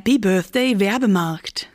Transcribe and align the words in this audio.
Happy 0.00 0.16
Birthday 0.16 0.80
Werbemarkt. 0.80 1.68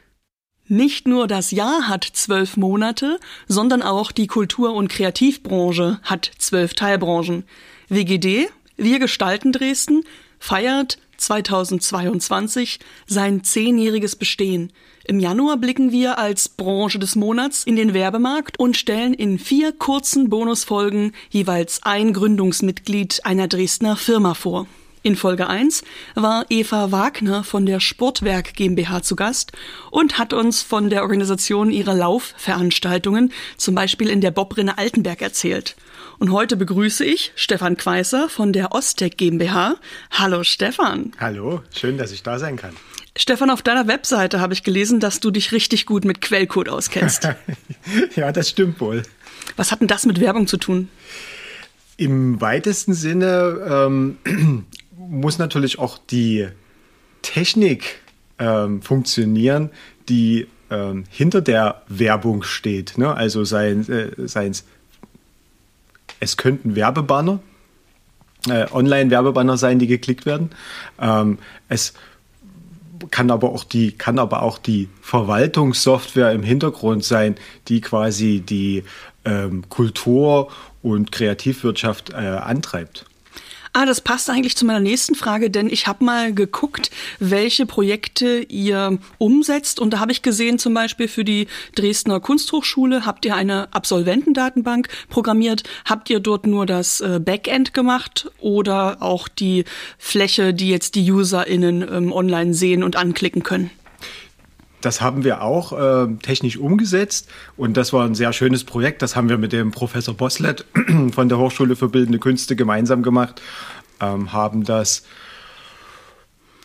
Nicht 0.68 1.08
nur 1.08 1.28
das 1.28 1.52
Jahr 1.52 1.88
hat 1.88 2.05
zwölf 2.05 2.58
Monate, 2.58 3.20
sondern 3.47 3.83
auch 3.83 4.12
die 4.12 4.26
Kultur- 4.26 4.74
und 4.74 4.88
Kreativbranche 4.88 5.99
hat 6.01 6.31
zwölf 6.40 6.74
Teilbranchen. 6.74 7.44
WGD, 7.88 8.49
Wir 8.78 8.97
gestalten 8.97 9.51
Dresden, 9.51 10.06
feiert 10.40 10.97
2022 11.17 12.79
sein 13.06 13.44
zehnjähriges 13.44 14.15
Bestehen. 14.15 14.73
Im 15.03 15.19
Januar 15.19 15.57
blicken 15.57 15.92
wir 15.92 16.17
als 16.17 16.49
Branche 16.49 16.98
des 16.98 17.16
Monats 17.16 17.63
in 17.63 17.76
den 17.76 17.94
Werbemarkt 17.94 18.57
und 18.57 18.76
stellen 18.76 19.13
in 19.13 19.38
vier 19.38 19.71
kurzen 19.71 20.30
Bonusfolgen 20.30 21.12
jeweils 21.30 21.84
ein 21.84 22.12
Gründungsmitglied 22.12 23.23
einer 23.23 23.48
Dresdner 23.48 23.95
Firma 23.95 24.34
vor. 24.34 24.66
In 25.05 25.16
Folge 25.16 25.48
1 25.48 25.84
war 26.16 26.48
Eva 26.50 26.91
Wagner 26.91 27.44
von 27.44 27.68
der 27.68 27.80
Sportwerk 27.80 28.55
GmbH 28.55 29.04
zu 29.04 29.16
Gast 29.16 29.52
und 29.91 30.18
hat 30.18 30.34
uns 30.34 30.64
von 30.64 30.90
der 30.90 31.04
Organisation 31.04 31.70
ihrer 31.70 31.94
Laufveranstaltungen, 31.94 33.31
zum 33.55 33.76
Beispiel 33.76 34.09
in 34.09 34.20
der 34.20 34.31
Bobrinne 34.31 34.80
Altenberg, 34.80 35.22
erzählt. 35.22 35.76
Und 36.18 36.31
heute 36.31 36.58
begrüße 36.58 37.05
ich 37.05 37.34
Stefan 37.36 37.78
Queißer 37.78 38.30
von 38.30 38.52
der 38.52 38.72
Ostec 38.72 39.16
GmbH. 39.16 39.76
Hallo 40.09 40.44
Stefan. 40.44 41.12
Hallo, 41.20 41.62
schön, 41.70 42.00
dass 42.00 42.12
ich 42.12 42.23
da 42.23 42.40
sein 42.40 42.56
kann. 42.56 42.76
Stefan, 43.16 43.52
auf 43.52 43.62
deiner 43.62 43.88
Webseite 43.88 44.40
habe 44.40 44.56
ich 44.56 44.64
gelesen, 44.64 45.00
dass 45.00 45.20
du 45.20 45.30
dich 45.30 45.52
richtig 45.52 45.86
gut 45.86 46.03
mit 46.03 46.20
Quellcode 46.20 46.70
auskennst. 46.70 47.30
ja, 48.16 48.31
das 48.31 48.50
stimmt 48.50 48.80
wohl. 48.80 49.03
Was 49.56 49.72
hat 49.72 49.81
denn 49.81 49.88
das 49.88 50.08
mit 50.08 50.20
Werbung 50.20 50.48
zu 50.48 50.58
tun? 50.58 50.90
Im 51.95 52.42
weitesten 52.42 52.95
Sinne 52.95 53.86
ähm, 53.88 54.66
muss 54.98 55.38
natürlich 55.38 55.80
auch 55.80 55.98
die 55.98 56.48
Technik 57.22 58.02
ähm, 58.39 58.81
funktionieren, 58.81 59.70
die 60.09 60.47
ähm, 60.70 61.06
hinter 61.09 61.42
der 61.42 61.81
Werbung 61.88 62.44
steht. 62.44 62.97
Ne? 62.97 63.14
Also 63.14 63.44
seien 63.44 63.88
äh, 63.89 64.22
es, 64.22 64.66
es 66.20 66.38
könnten 66.38 66.75
Werbebanner, 66.75 67.39
äh, 68.47 68.67
Online-Werbebanner 68.72 69.58
sein, 69.58 69.80
die 69.80 69.88
geklickt 69.88 70.25
werden. 70.25 70.52
Ähm, 71.00 71.39
es 71.70 71.94
kann 73.11 73.30
aber 73.30 73.52
auch 73.52 73.64
die 73.64 73.92
kann 73.92 74.20
aber 74.20 74.42
auch 74.42 74.58
die 74.58 74.89
Verwaltungssoftware 75.02 76.31
im 76.31 76.44
Hintergrund 76.44 77.03
sein, 77.03 77.36
die 77.67 77.81
quasi 77.81 78.39
die 78.39 78.83
ähm, 79.25 79.70
Kultur 79.70 80.50
und 80.81 81.11
Kreativwirtschaft 81.11 82.11
äh, 82.11 82.16
antreibt. 82.16 83.05
Ah, 83.78 83.86
das 83.86 84.00
passt 84.00 84.30
eigentlich 84.30 84.56
zu 84.56 84.66
meiner 84.66 84.80
nächsten 84.80 85.16
Frage, 85.16 85.50
denn 85.50 85.68
ich 85.70 85.86
habe 85.86 86.06
mal 86.06 86.34
geguckt, 86.34 86.92
welche 87.20 87.66
Projekte 87.66 88.38
ihr 88.48 89.00
umsetzt. 89.17 89.82
Und 89.82 89.92
da 89.92 90.00
habe 90.00 90.14
ich 90.14 90.22
gesehen, 90.22 90.58
zum 90.59 90.73
Beispiel 90.73 91.09
für 91.09 91.26
die 91.26 91.48
Dresdner 91.76 92.22
Kunsthochschule 92.22 93.06
habt 93.06 93.26
ihr 93.26 93.36
eine 93.36 93.73
Absolventendatenbank 93.73 94.88
programmiert. 95.09 95.64
Habt 95.84 96.09
ihr 96.09 96.22
dort 96.22 96.48
nur 96.48 96.66
das 96.66 97.02
äh, 97.02 97.20
Backend 97.20 97.73
gemacht 97.73 98.32
oder 98.40 99.02
auch 99.02 99.28
die 99.28 99.66
Fläche, 99.98 100.54
die 100.54 100.70
jetzt 100.70 100.95
die 100.95 101.12
UserInnen 101.12 101.82
ähm, 101.82 102.14
online 102.14 102.54
sehen 102.54 102.82
und 102.82 102.95
anklicken 102.95 103.44
können? 103.44 103.72
Das 104.86 105.02
haben 105.02 105.23
wir 105.23 105.41
auch 105.41 105.72
äh, 105.73 106.16
technisch 106.22 106.58
umgesetzt 106.58 107.28
und 107.58 107.75
das 107.75 107.91
war 107.91 108.05
ein 108.05 108.14
sehr 108.14 108.33
schönes 108.33 108.64
Projekt. 108.64 109.02
Das 109.02 109.16
haben 109.16 109.30
wir 109.30 109.39
mit 109.39 109.52
dem 109.52 109.72
Professor 109.72 110.14
Boslett 110.14 110.64
von 111.11 111.27
der 111.27 111.39
Hochschule 111.39 111.75
für 111.75 111.89
Bildende 111.89 112.19
Künste 112.19 112.55
gemeinsam 112.55 113.02
gemacht, 113.02 113.42
ähm, 114.00 114.31
haben 114.31 114.64
das 114.64 115.02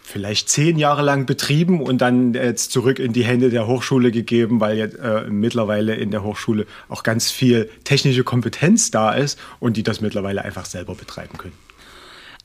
vielleicht 0.02 0.50
zehn 0.50 0.76
Jahre 0.76 1.00
lang 1.00 1.24
betrieben 1.24 1.80
und 1.80 2.02
dann 2.02 2.34
jetzt 2.34 2.72
zurück 2.72 2.98
in 2.98 3.14
die 3.14 3.24
Hände 3.24 3.48
der 3.48 3.66
Hochschule 3.66 4.10
gegeben, 4.10 4.60
weil 4.60 4.76
jetzt 4.76 4.98
äh, 4.98 5.22
mittlerweile 5.30 5.94
in 5.94 6.10
der 6.10 6.22
Hochschule 6.22 6.66
auch 6.90 7.02
ganz 7.02 7.30
viel 7.30 7.70
technische 7.84 8.22
Kompetenz 8.22 8.90
da 8.90 9.12
ist 9.12 9.38
und 9.60 9.78
die 9.78 9.82
das 9.82 10.02
mittlerweile 10.02 10.44
einfach 10.44 10.66
selber 10.66 10.94
betreiben 10.94 11.38
können. 11.38 11.69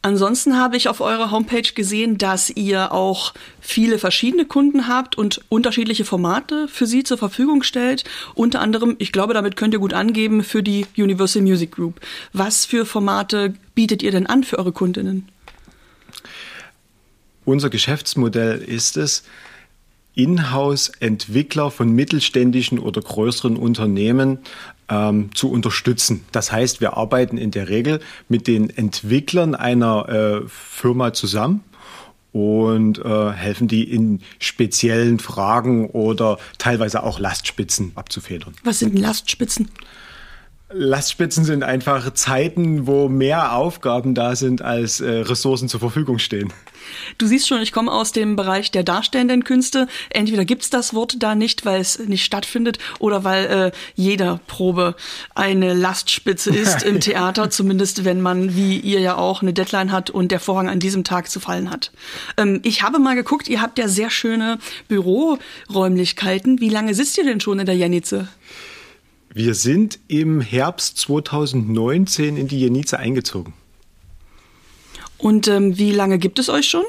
Ansonsten 0.05 0.55
habe 0.59 0.77
ich 0.77 0.87
auf 0.87 1.01
eurer 1.01 1.31
Homepage 1.31 1.73
gesehen, 1.73 2.19
dass 2.19 2.51
ihr 2.51 2.91
auch 2.91 3.33
viele 3.59 3.97
verschiedene 3.97 4.45
Kunden 4.45 4.87
habt 4.87 5.17
und 5.17 5.41
unterschiedliche 5.49 6.05
Formate 6.05 6.67
für 6.67 6.85
sie 6.85 7.03
zur 7.03 7.17
Verfügung 7.17 7.63
stellt. 7.63 8.03
Unter 8.35 8.61
anderem, 8.61 8.97
ich 8.99 9.11
glaube, 9.11 9.33
damit 9.33 9.55
könnt 9.55 9.73
ihr 9.73 9.79
gut 9.79 9.93
angeben, 9.95 10.43
für 10.43 10.61
die 10.61 10.85
Universal 10.95 11.41
Music 11.41 11.71
Group. 11.71 12.01
Was 12.33 12.65
für 12.65 12.85
Formate 12.85 13.55
bietet 13.73 14.03
ihr 14.03 14.11
denn 14.11 14.27
an 14.27 14.43
für 14.43 14.59
eure 14.59 14.73
Kundinnen? 14.73 15.27
Unser 17.43 17.71
Geschäftsmodell 17.71 18.59
ist 18.59 18.97
es, 18.97 19.23
Inhouse-Entwickler 20.13 21.71
von 21.71 21.89
mittelständischen 21.89 22.77
oder 22.77 23.01
größeren 23.01 23.57
Unternehmen 23.57 24.37
ähm, 24.89 25.29
zu 25.33 25.51
unterstützen. 25.51 26.25
Das 26.31 26.51
heißt, 26.51 26.81
wir 26.81 26.97
arbeiten 26.97 27.37
in 27.37 27.51
der 27.51 27.69
Regel 27.69 27.99
mit 28.29 28.47
den 28.47 28.69
Entwicklern 28.69 29.55
einer 29.55 30.09
äh, 30.09 30.47
Firma 30.47 31.13
zusammen 31.13 31.63
und 32.31 32.99
äh, 32.99 33.31
helfen 33.31 33.67
die 33.67 33.83
in 33.83 34.21
speziellen 34.39 35.19
Fragen 35.19 35.89
oder 35.89 36.37
teilweise 36.57 37.03
auch 37.03 37.19
Lastspitzen 37.19 37.93
abzufedern. 37.95 38.53
Was 38.63 38.79
sind 38.79 38.97
Lastspitzen? 38.99 39.69
Lastspitzen 40.69 41.45
sind 41.45 41.63
einfach 41.63 42.13
Zeiten, 42.15 42.87
wo 42.87 43.07
mehr 43.07 43.53
Aufgaben 43.53 44.15
da 44.15 44.35
sind, 44.35 44.63
als 44.63 44.99
äh, 44.99 45.09
Ressourcen 45.09 45.69
zur 45.69 45.79
Verfügung 45.79 46.17
stehen. 46.17 46.51
Du 47.19 47.27
siehst 47.27 47.47
schon, 47.47 47.61
ich 47.61 47.71
komme 47.71 47.91
aus 47.91 48.11
dem 48.13 48.35
Bereich 48.35 48.71
der 48.71 48.83
darstellenden 48.83 49.43
Künste. 49.43 49.87
Entweder 50.09 50.43
gibt's 50.43 50.71
das 50.71 50.95
Wort 50.95 51.17
da 51.19 51.35
nicht, 51.35 51.65
weil 51.65 51.81
es 51.81 51.99
nicht 51.99 52.25
stattfindet, 52.25 52.79
oder 52.97 53.23
weil 53.23 53.45
äh, 53.45 53.71
jeder 53.93 54.39
Probe 54.47 54.95
eine 55.35 55.73
Lastspitze 55.73 56.49
ist 56.55 56.81
im 56.81 56.99
Theater, 56.99 57.51
zumindest 57.51 58.03
wenn 58.03 58.21
man, 58.21 58.55
wie 58.55 58.79
ihr 58.79 58.99
ja 58.99 59.17
auch, 59.17 59.43
eine 59.43 59.53
Deadline 59.53 59.91
hat 59.91 60.09
und 60.09 60.31
der 60.31 60.39
Vorhang 60.39 60.67
an 60.67 60.79
diesem 60.79 61.03
Tag 61.03 61.29
zu 61.29 61.39
fallen 61.39 61.69
hat. 61.69 61.91
Ähm, 62.37 62.61
ich 62.63 62.81
habe 62.81 62.97
mal 62.97 63.15
geguckt, 63.15 63.47
ihr 63.47 63.61
habt 63.61 63.77
ja 63.77 63.87
sehr 63.87 64.09
schöne 64.09 64.57
Büroräumlichkeiten. 64.87 66.59
Wie 66.59 66.69
lange 66.69 66.95
sitzt 66.95 67.19
ihr 67.19 67.23
denn 67.23 67.39
schon 67.39 67.59
in 67.59 67.67
der 67.67 67.75
Janice? 67.75 68.27
Wir 69.37 69.53
sind 69.53 69.99
im 70.07 70.39
Herbst 70.39 70.97
2019 70.97 72.37
in 72.37 72.47
die 72.47 72.57
Jenice 72.57 72.93
eingezogen. 72.93 73.53
Und 75.17 75.49
ähm, 75.49 75.77
wie 75.77 75.91
lange 75.91 76.19
gibt 76.19 76.39
es 76.39 76.47
euch 76.47 76.69
schon? 76.69 76.85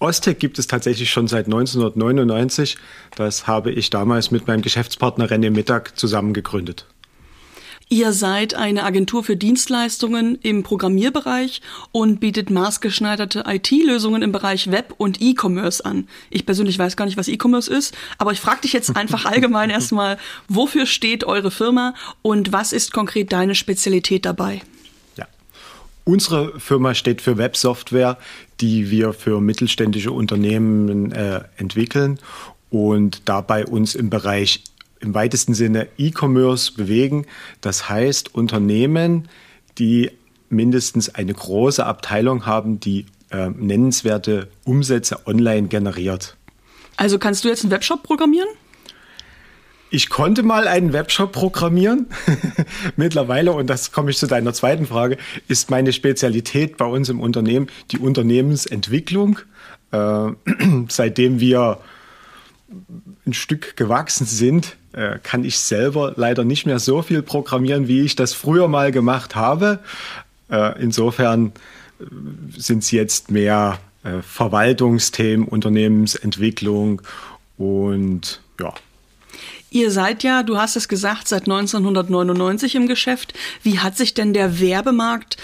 Ostec 0.00 0.40
gibt 0.40 0.58
es 0.58 0.66
tatsächlich 0.66 1.10
schon 1.10 1.28
seit 1.28 1.46
1999. 1.46 2.76
Das 3.14 3.46
habe 3.46 3.70
ich 3.70 3.88
damals 3.88 4.32
mit 4.32 4.48
meinem 4.48 4.62
Geschäftspartner 4.62 5.28
René 5.28 5.52
Mittag 5.52 5.96
zusammen 5.96 6.34
gegründet. 6.34 6.86
Ihr 7.92 8.12
seid 8.12 8.54
eine 8.54 8.84
Agentur 8.84 9.24
für 9.24 9.36
Dienstleistungen 9.36 10.38
im 10.42 10.62
Programmierbereich 10.62 11.60
und 11.90 12.20
bietet 12.20 12.48
maßgeschneiderte 12.48 13.42
IT-Lösungen 13.48 14.22
im 14.22 14.30
Bereich 14.30 14.70
Web 14.70 14.94
und 14.96 15.20
E-Commerce 15.20 15.84
an. 15.84 16.06
Ich 16.30 16.46
persönlich 16.46 16.78
weiß 16.78 16.96
gar 16.96 17.06
nicht, 17.06 17.16
was 17.16 17.26
E-Commerce 17.26 17.68
ist, 17.68 17.96
aber 18.16 18.30
ich 18.30 18.38
frage 18.38 18.60
dich 18.60 18.74
jetzt 18.74 18.94
einfach 18.96 19.24
allgemein 19.24 19.70
erstmal, 19.70 20.18
wofür 20.46 20.86
steht 20.86 21.24
eure 21.24 21.50
Firma 21.50 21.94
und 22.22 22.52
was 22.52 22.72
ist 22.72 22.92
konkret 22.92 23.32
deine 23.32 23.56
Spezialität 23.56 24.24
dabei? 24.24 24.62
Ja. 25.16 25.26
Unsere 26.04 26.60
Firma 26.60 26.94
steht 26.94 27.20
für 27.20 27.38
Websoftware, 27.38 28.18
die 28.60 28.92
wir 28.92 29.12
für 29.12 29.40
mittelständische 29.40 30.12
Unternehmen 30.12 31.10
äh, 31.10 31.40
entwickeln 31.56 32.20
und 32.70 33.22
dabei 33.24 33.66
uns 33.66 33.96
im 33.96 34.10
Bereich 34.10 34.62
im 35.00 35.14
weitesten 35.14 35.54
Sinne 35.54 35.88
E-Commerce 35.98 36.72
bewegen. 36.72 37.26
Das 37.60 37.88
heißt 37.88 38.34
Unternehmen, 38.34 39.28
die 39.78 40.10
mindestens 40.48 41.14
eine 41.14 41.32
große 41.32 41.84
Abteilung 41.84 42.46
haben, 42.46 42.80
die 42.80 43.06
äh, 43.30 43.50
nennenswerte 43.50 44.48
Umsätze 44.64 45.26
online 45.26 45.68
generiert. 45.68 46.36
Also 46.96 47.18
kannst 47.18 47.44
du 47.44 47.48
jetzt 47.48 47.62
einen 47.62 47.70
Webshop 47.70 48.02
programmieren? 48.02 48.48
Ich 49.92 50.08
konnte 50.08 50.44
mal 50.44 50.68
einen 50.68 50.92
Webshop 50.92 51.32
programmieren. 51.32 52.06
Mittlerweile, 52.96 53.52
und 53.52 53.68
das 53.68 53.90
komme 53.90 54.10
ich 54.10 54.18
zu 54.18 54.28
deiner 54.28 54.52
zweiten 54.52 54.86
Frage, 54.86 55.16
ist 55.48 55.70
meine 55.70 55.92
Spezialität 55.92 56.76
bei 56.76 56.84
uns 56.84 57.08
im 57.08 57.20
Unternehmen 57.20 57.68
die 57.90 57.98
Unternehmensentwicklung. 57.98 59.40
Äh, 59.90 60.28
seitdem 60.88 61.40
wir 61.40 61.78
ein 63.26 63.32
Stück 63.32 63.76
gewachsen 63.76 64.26
sind, 64.26 64.76
äh, 64.92 65.18
kann 65.22 65.44
ich 65.44 65.58
selber 65.58 66.14
leider 66.16 66.44
nicht 66.44 66.66
mehr 66.66 66.78
so 66.78 67.02
viel 67.02 67.22
programmieren, 67.22 67.88
wie 67.88 68.00
ich 68.00 68.16
das 68.16 68.32
früher 68.32 68.68
mal 68.68 68.92
gemacht 68.92 69.36
habe. 69.36 69.78
Äh, 70.50 70.82
insofern 70.82 71.52
äh, 72.00 72.04
sind 72.56 72.82
es 72.82 72.90
jetzt 72.90 73.30
mehr 73.30 73.78
Verwaltungsthemen, 74.22 75.46
Unternehmensentwicklung 75.46 77.02
und 77.58 78.40
ja. 78.58 78.72
Ihr 79.72 79.92
seid 79.92 80.24
ja, 80.24 80.42
du 80.42 80.58
hast 80.58 80.74
es 80.74 80.88
gesagt, 80.88 81.28
seit 81.28 81.42
1999 81.42 82.74
im 82.74 82.88
Geschäft. 82.88 83.34
Wie 83.62 83.78
hat 83.78 83.96
sich 83.96 84.14
denn 84.14 84.32
der 84.32 84.58
Werbemarkt 84.58 85.36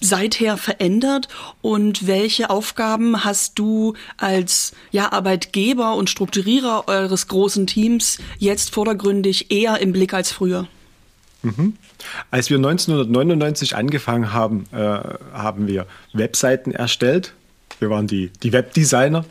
seither 0.00 0.56
verändert 0.56 1.26
und 1.62 2.06
welche 2.06 2.48
Aufgaben 2.48 3.24
hast 3.24 3.58
du 3.58 3.94
als 4.18 4.72
ja, 4.92 5.10
Arbeitgeber 5.10 5.96
und 5.96 6.10
Strukturierer 6.10 6.86
eures 6.86 7.26
großen 7.26 7.66
Teams 7.66 8.18
jetzt 8.38 8.72
vordergründig 8.72 9.50
eher 9.50 9.80
im 9.80 9.92
Blick 9.92 10.14
als 10.14 10.30
früher? 10.30 10.68
Mhm. 11.42 11.76
Als 12.30 12.50
wir 12.50 12.58
1999 12.58 13.74
angefangen 13.74 14.32
haben, 14.32 14.66
äh, 14.72 14.76
haben 14.76 15.66
wir 15.66 15.86
Webseiten 16.12 16.70
erstellt. 16.70 17.34
Wir 17.80 17.90
waren 17.90 18.06
die, 18.06 18.30
die 18.42 18.52
Webdesigner 18.52 19.24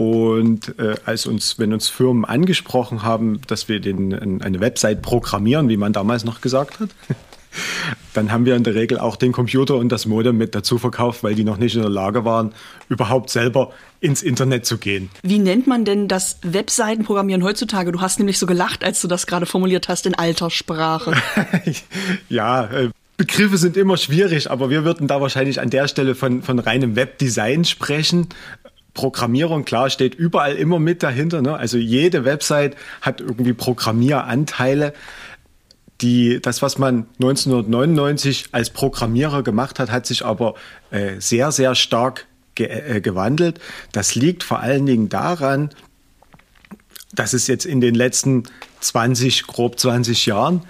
und 0.00 0.78
äh, 0.78 0.94
als 1.04 1.26
uns, 1.26 1.58
wenn 1.58 1.74
uns 1.74 1.90
Firmen 1.90 2.24
angesprochen 2.24 3.02
haben, 3.02 3.42
dass 3.48 3.68
wir 3.68 3.80
den, 3.80 4.40
eine 4.40 4.58
Website 4.58 5.02
programmieren, 5.02 5.68
wie 5.68 5.76
man 5.76 5.92
damals 5.92 6.24
noch 6.24 6.40
gesagt 6.40 6.80
hat, 6.80 6.88
dann 8.14 8.32
haben 8.32 8.46
wir 8.46 8.56
in 8.56 8.64
der 8.64 8.74
Regel 8.74 8.98
auch 8.98 9.16
den 9.16 9.32
Computer 9.32 9.76
und 9.76 9.90
das 9.90 10.06
Modem 10.06 10.38
mit 10.38 10.54
dazu 10.54 10.78
verkauft, 10.78 11.22
weil 11.22 11.34
die 11.34 11.44
noch 11.44 11.58
nicht 11.58 11.74
in 11.74 11.82
der 11.82 11.90
Lage 11.90 12.24
waren, 12.24 12.54
überhaupt 12.88 13.28
selber 13.28 13.74
ins 14.00 14.22
Internet 14.22 14.64
zu 14.64 14.78
gehen. 14.78 15.10
Wie 15.22 15.38
nennt 15.38 15.66
man 15.66 15.84
denn 15.84 16.08
das 16.08 16.38
Webseitenprogrammieren 16.44 17.44
heutzutage? 17.44 17.92
Du 17.92 18.00
hast 18.00 18.18
nämlich 18.18 18.38
so 18.38 18.46
gelacht, 18.46 18.82
als 18.82 19.02
du 19.02 19.06
das 19.06 19.26
gerade 19.26 19.44
formuliert 19.44 19.90
hast 19.90 20.06
in 20.06 20.14
alter 20.14 20.48
Sprache. 20.48 21.12
ja, 22.30 22.64
äh, 22.64 22.88
Begriffe 23.20 23.58
sind 23.58 23.76
immer 23.76 23.98
schwierig, 23.98 24.50
aber 24.50 24.70
wir 24.70 24.82
würden 24.86 25.06
da 25.06 25.20
wahrscheinlich 25.20 25.60
an 25.60 25.68
der 25.68 25.88
Stelle 25.88 26.14
von, 26.14 26.42
von 26.42 26.58
reinem 26.58 26.96
Webdesign 26.96 27.66
sprechen. 27.66 28.28
Programmierung, 28.94 29.64
klar, 29.64 29.90
steht 29.90 30.14
überall 30.14 30.56
immer 30.56 30.78
mit 30.78 31.02
dahinter. 31.02 31.42
Ne? 31.42 31.56
Also 31.56 31.78
jede 31.78 32.24
Website 32.24 32.76
hat 33.00 33.20
irgendwie 33.20 33.52
Programmieranteile. 33.52 34.92
Die, 36.00 36.40
das, 36.40 36.62
was 36.62 36.78
man 36.78 37.06
1999 37.20 38.48
als 38.52 38.70
Programmierer 38.70 39.42
gemacht 39.42 39.78
hat, 39.78 39.90
hat 39.90 40.06
sich 40.06 40.24
aber 40.24 40.54
äh, 40.90 41.20
sehr, 41.20 41.52
sehr 41.52 41.74
stark 41.74 42.26
ge 42.54 42.66
äh, 42.68 43.00
gewandelt. 43.00 43.60
Das 43.92 44.14
liegt 44.14 44.42
vor 44.42 44.60
allen 44.60 44.86
Dingen 44.86 45.08
daran, 45.08 45.70
dass 47.12 47.32
es 47.32 47.46
jetzt 47.46 47.66
in 47.66 47.80
den 47.80 47.94
letzten 47.94 48.44
20, 48.80 49.46
grob 49.46 49.78
20 49.78 50.26
Jahren 50.26 50.62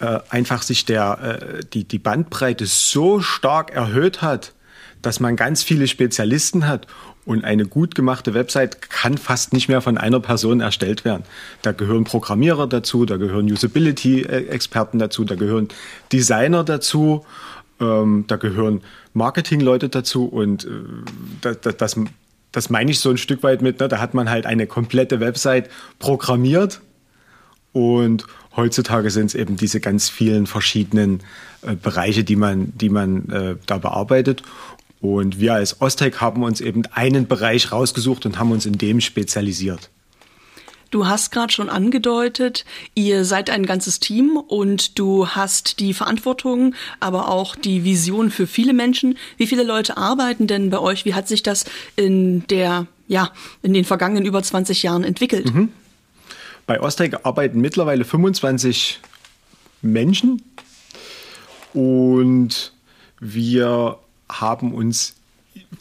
äh, 0.00 0.18
einfach 0.30 0.62
sich 0.62 0.84
der, 0.84 1.40
äh, 1.60 1.64
die, 1.72 1.84
die 1.84 1.98
Bandbreite 1.98 2.66
so 2.66 3.20
stark 3.20 3.70
erhöht 3.70 4.22
hat, 4.22 4.52
dass 5.02 5.20
man 5.20 5.36
ganz 5.36 5.62
viele 5.62 5.86
Spezialisten 5.86 6.66
hat 6.66 6.86
und 7.24 7.44
eine 7.44 7.66
gut 7.66 7.94
gemachte 7.94 8.34
Website 8.34 8.80
kann 8.80 9.18
fast 9.18 9.52
nicht 9.52 9.68
mehr 9.68 9.80
von 9.80 9.98
einer 9.98 10.20
Person 10.20 10.60
erstellt 10.60 11.04
werden. 11.04 11.24
Da 11.62 11.72
gehören 11.72 12.04
Programmierer 12.04 12.66
dazu, 12.66 13.04
da 13.04 13.16
gehören 13.16 13.50
Usability-Experten 13.52 14.98
dazu, 14.98 15.24
da 15.24 15.34
gehören 15.34 15.68
Designer 16.10 16.64
dazu, 16.64 17.26
ähm, 17.80 18.24
da 18.26 18.36
gehören 18.36 18.80
Marketingleute 19.12 19.88
dazu 19.88 20.24
und 20.24 20.64
äh, 20.64 20.68
das, 21.42 21.76
das, 21.76 21.96
das 22.50 22.70
meine 22.70 22.90
ich 22.90 23.00
so 23.00 23.10
ein 23.10 23.18
Stück 23.18 23.42
weit 23.42 23.62
mit. 23.62 23.80
Ne? 23.80 23.88
Da 23.88 24.00
hat 24.00 24.14
man 24.14 24.30
halt 24.30 24.46
eine 24.46 24.66
komplette 24.66 25.20
Website 25.20 25.68
programmiert 25.98 26.80
und 27.72 28.24
heutzutage 28.56 29.10
sind 29.10 29.26
es 29.26 29.34
eben 29.34 29.56
diese 29.56 29.80
ganz 29.80 30.08
vielen 30.08 30.46
verschiedenen 30.46 31.20
äh, 31.62 31.74
Bereiche, 31.74 32.24
die 32.24 32.36
man, 32.36 32.72
die 32.76 32.88
man 32.88 33.28
äh, 33.28 33.56
da 33.66 33.78
bearbeitet. 33.78 34.42
Und 35.00 35.38
wir 35.38 35.54
als 35.54 35.80
Ostec 35.80 36.20
haben 36.20 36.42
uns 36.42 36.60
eben 36.60 36.84
einen 36.86 37.28
Bereich 37.28 37.70
rausgesucht 37.70 38.26
und 38.26 38.38
haben 38.38 38.50
uns 38.50 38.66
in 38.66 38.78
dem 38.78 39.00
spezialisiert. 39.00 39.90
Du 40.90 41.06
hast 41.06 41.30
gerade 41.32 41.52
schon 41.52 41.68
angedeutet, 41.68 42.64
ihr 42.94 43.26
seid 43.26 43.50
ein 43.50 43.66
ganzes 43.66 44.00
Team 44.00 44.38
und 44.38 44.98
du 44.98 45.28
hast 45.28 45.80
die 45.80 45.92
Verantwortung, 45.92 46.74
aber 46.98 47.28
auch 47.28 47.56
die 47.56 47.84
Vision 47.84 48.30
für 48.30 48.46
viele 48.46 48.72
Menschen. 48.72 49.18
Wie 49.36 49.46
viele 49.46 49.64
Leute 49.64 49.98
arbeiten 49.98 50.46
denn 50.46 50.70
bei 50.70 50.78
euch? 50.78 51.04
Wie 51.04 51.12
hat 51.12 51.28
sich 51.28 51.42
das 51.42 51.66
in 51.96 52.46
der, 52.46 52.86
ja, 53.06 53.32
in 53.62 53.74
den 53.74 53.84
vergangenen 53.84 54.24
über 54.24 54.42
20 54.42 54.82
Jahren 54.82 55.04
entwickelt? 55.04 55.52
Mhm. 55.52 55.68
Bei 56.66 56.80
Ostec 56.80 57.20
arbeiten 57.22 57.60
mittlerweile 57.60 58.06
25 58.06 59.00
Menschen 59.82 60.42
und 61.74 62.72
wir 63.20 63.98
haben 64.30 64.72
uns, 64.72 65.14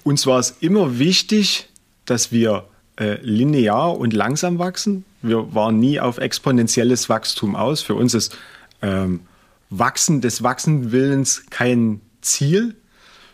uns 0.03 0.25
war 0.25 0.39
es 0.39 0.55
immer 0.59 0.99
wichtig, 0.99 1.69
dass 2.05 2.31
wir 2.31 2.65
äh, 2.99 3.19
linear 3.21 3.97
und 3.97 4.13
langsam 4.13 4.59
wachsen. 4.59 5.05
Wir 5.21 5.53
waren 5.53 5.79
nie 5.79 5.99
auf 5.99 6.17
exponentielles 6.17 7.09
Wachstum 7.09 7.55
aus. 7.55 7.81
Für 7.81 7.95
uns 7.95 8.13
ist 8.13 8.37
ähm, 8.81 9.21
Wachsen 9.69 10.21
des 10.21 10.43
Wachsenwillens 10.43 11.43
kein 11.49 12.01
Ziel, 12.21 12.75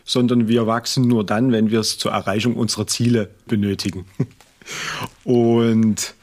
sondern 0.04 0.48
wir 0.48 0.66
wachsen 0.66 1.06
nur 1.08 1.24
dann, 1.24 1.52
wenn 1.52 1.70
wir 1.70 1.80
es 1.80 1.98
zur 1.98 2.12
Erreichung 2.12 2.56
unserer 2.56 2.86
Ziele 2.86 3.30
benötigen. 3.46 4.04
und 5.24 6.14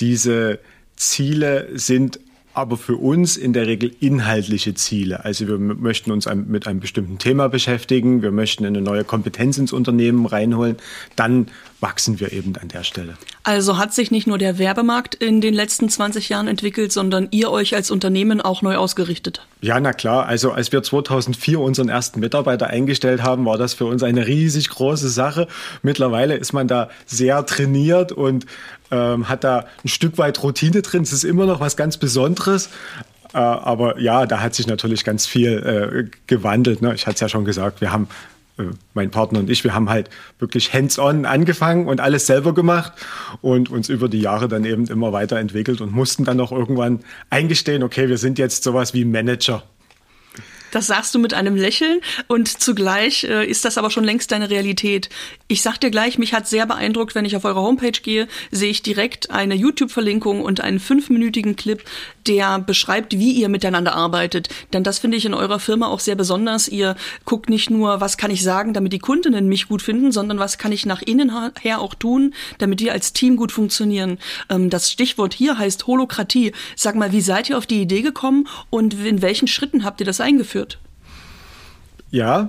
diese 0.00 0.58
Ziele 0.96 1.68
sind 1.74 2.20
aber 2.54 2.76
für 2.76 2.96
uns 2.96 3.36
in 3.36 3.52
der 3.52 3.66
Regel 3.66 3.94
inhaltliche 4.00 4.74
Ziele. 4.74 5.24
Also 5.24 5.48
wir 5.48 5.58
möchten 5.58 6.10
uns 6.10 6.28
mit 6.34 6.66
einem 6.66 6.80
bestimmten 6.80 7.18
Thema 7.18 7.48
beschäftigen, 7.48 8.22
wir 8.22 8.32
möchten 8.32 8.66
eine 8.66 8.80
neue 8.80 9.04
Kompetenz 9.04 9.58
ins 9.58 9.72
Unternehmen 9.72 10.26
reinholen, 10.26 10.76
dann 11.16 11.48
wachsen 11.80 12.20
wir 12.20 12.32
eben 12.32 12.56
an 12.56 12.68
der 12.68 12.84
Stelle. 12.84 13.16
Also 13.44 13.76
hat 13.76 13.92
sich 13.92 14.12
nicht 14.12 14.28
nur 14.28 14.38
der 14.38 14.58
Werbemarkt 14.58 15.16
in 15.16 15.40
den 15.40 15.52
letzten 15.52 15.88
20 15.88 16.28
Jahren 16.28 16.46
entwickelt, 16.46 16.92
sondern 16.92 17.26
ihr 17.32 17.50
euch 17.50 17.74
als 17.74 17.90
Unternehmen 17.90 18.40
auch 18.40 18.62
neu 18.62 18.76
ausgerichtet? 18.76 19.44
Ja, 19.60 19.80
na 19.80 19.92
klar. 19.92 20.26
Also 20.26 20.52
als 20.52 20.70
wir 20.70 20.82
2004 20.82 21.58
unseren 21.58 21.88
ersten 21.88 22.20
Mitarbeiter 22.20 22.68
eingestellt 22.68 23.24
haben, 23.24 23.44
war 23.44 23.58
das 23.58 23.74
für 23.74 23.86
uns 23.86 24.04
eine 24.04 24.28
riesig 24.28 24.68
große 24.68 25.08
Sache. 25.08 25.48
Mittlerweile 25.82 26.36
ist 26.36 26.52
man 26.52 26.68
da 26.68 26.88
sehr 27.04 27.44
trainiert 27.44 28.12
und 28.12 28.46
ähm, 28.92 29.28
hat 29.28 29.42
da 29.42 29.66
ein 29.84 29.88
Stück 29.88 30.18
weit 30.18 30.40
Routine 30.42 30.82
drin. 30.82 31.02
Es 31.02 31.12
ist 31.12 31.24
immer 31.24 31.46
noch 31.46 31.58
was 31.58 31.76
ganz 31.76 31.96
Besonderes. 31.96 32.70
Äh, 33.34 33.38
aber 33.38 33.98
ja, 33.98 34.26
da 34.26 34.40
hat 34.40 34.54
sich 34.54 34.68
natürlich 34.68 35.04
ganz 35.04 35.26
viel 35.26 36.10
äh, 36.12 36.16
gewandelt. 36.28 36.80
Ne? 36.80 36.94
Ich 36.94 37.06
hatte 37.06 37.14
es 37.14 37.20
ja 37.20 37.28
schon 37.28 37.44
gesagt, 37.44 37.80
wir 37.80 37.90
haben 37.90 38.08
mein 38.94 39.10
Partner 39.10 39.40
und 39.40 39.50
ich, 39.50 39.64
wir 39.64 39.74
haben 39.74 39.88
halt 39.88 40.10
wirklich 40.38 40.72
hands-on 40.72 41.24
angefangen 41.24 41.88
und 41.88 42.00
alles 42.00 42.26
selber 42.26 42.54
gemacht 42.54 42.92
und 43.40 43.70
uns 43.70 43.88
über 43.88 44.08
die 44.08 44.20
Jahre 44.20 44.48
dann 44.48 44.64
eben 44.64 44.86
immer 44.86 45.12
weiterentwickelt 45.12 45.80
und 45.80 45.92
mussten 45.92 46.24
dann 46.24 46.40
auch 46.40 46.52
irgendwann 46.52 47.00
eingestehen, 47.30 47.82
okay, 47.82 48.08
wir 48.08 48.18
sind 48.18 48.38
jetzt 48.38 48.62
sowas 48.62 48.94
wie 48.94 49.04
Manager. 49.04 49.62
Das 50.72 50.86
sagst 50.86 51.14
du 51.14 51.18
mit 51.18 51.34
einem 51.34 51.54
Lächeln 51.54 52.00
und 52.28 52.48
zugleich 52.48 53.24
äh, 53.24 53.46
ist 53.46 53.66
das 53.66 53.76
aber 53.76 53.90
schon 53.90 54.04
längst 54.04 54.32
deine 54.32 54.48
Realität. 54.48 55.10
Ich 55.52 55.60
sag 55.60 55.76
dir 55.76 55.90
gleich, 55.90 56.16
mich 56.16 56.32
hat 56.32 56.48
sehr 56.48 56.64
beeindruckt, 56.64 57.14
wenn 57.14 57.26
ich 57.26 57.36
auf 57.36 57.44
eure 57.44 57.60
Homepage 57.60 57.92
gehe, 57.92 58.26
sehe 58.50 58.70
ich 58.70 58.80
direkt 58.80 59.30
eine 59.30 59.54
YouTube-Verlinkung 59.54 60.40
und 60.40 60.62
einen 60.62 60.80
fünfminütigen 60.80 61.56
Clip, 61.56 61.84
der 62.26 62.58
beschreibt, 62.58 63.18
wie 63.18 63.32
ihr 63.32 63.50
miteinander 63.50 63.94
arbeitet. 63.94 64.48
Denn 64.72 64.82
das 64.82 64.98
finde 64.98 65.18
ich 65.18 65.26
in 65.26 65.34
eurer 65.34 65.58
Firma 65.58 65.88
auch 65.88 66.00
sehr 66.00 66.14
besonders. 66.14 66.68
Ihr 66.68 66.96
guckt 67.26 67.50
nicht 67.50 67.68
nur, 67.68 68.00
was 68.00 68.16
kann 68.16 68.30
ich 68.30 68.42
sagen, 68.42 68.72
damit 68.72 68.94
die 68.94 68.98
Kundinnen 68.98 69.46
mich 69.46 69.68
gut 69.68 69.82
finden, 69.82 70.10
sondern 70.10 70.38
was 70.38 70.56
kann 70.56 70.72
ich 70.72 70.86
nach 70.86 71.02
innen 71.02 71.30
her 71.60 71.82
auch 71.82 71.92
tun, 71.92 72.32
damit 72.56 72.80
wir 72.80 72.92
als 72.92 73.12
Team 73.12 73.36
gut 73.36 73.52
funktionieren. 73.52 74.18
Ähm, 74.48 74.70
das 74.70 74.90
Stichwort 74.90 75.34
hier 75.34 75.58
heißt 75.58 75.86
Holokratie. 75.86 76.52
Sag 76.76 76.94
mal, 76.94 77.12
wie 77.12 77.20
seid 77.20 77.50
ihr 77.50 77.58
auf 77.58 77.66
die 77.66 77.82
Idee 77.82 78.00
gekommen 78.00 78.48
und 78.70 78.94
in 78.94 79.20
welchen 79.20 79.48
Schritten 79.48 79.84
habt 79.84 80.00
ihr 80.00 80.06
das 80.06 80.22
eingeführt? 80.22 80.78
Ja. 82.10 82.48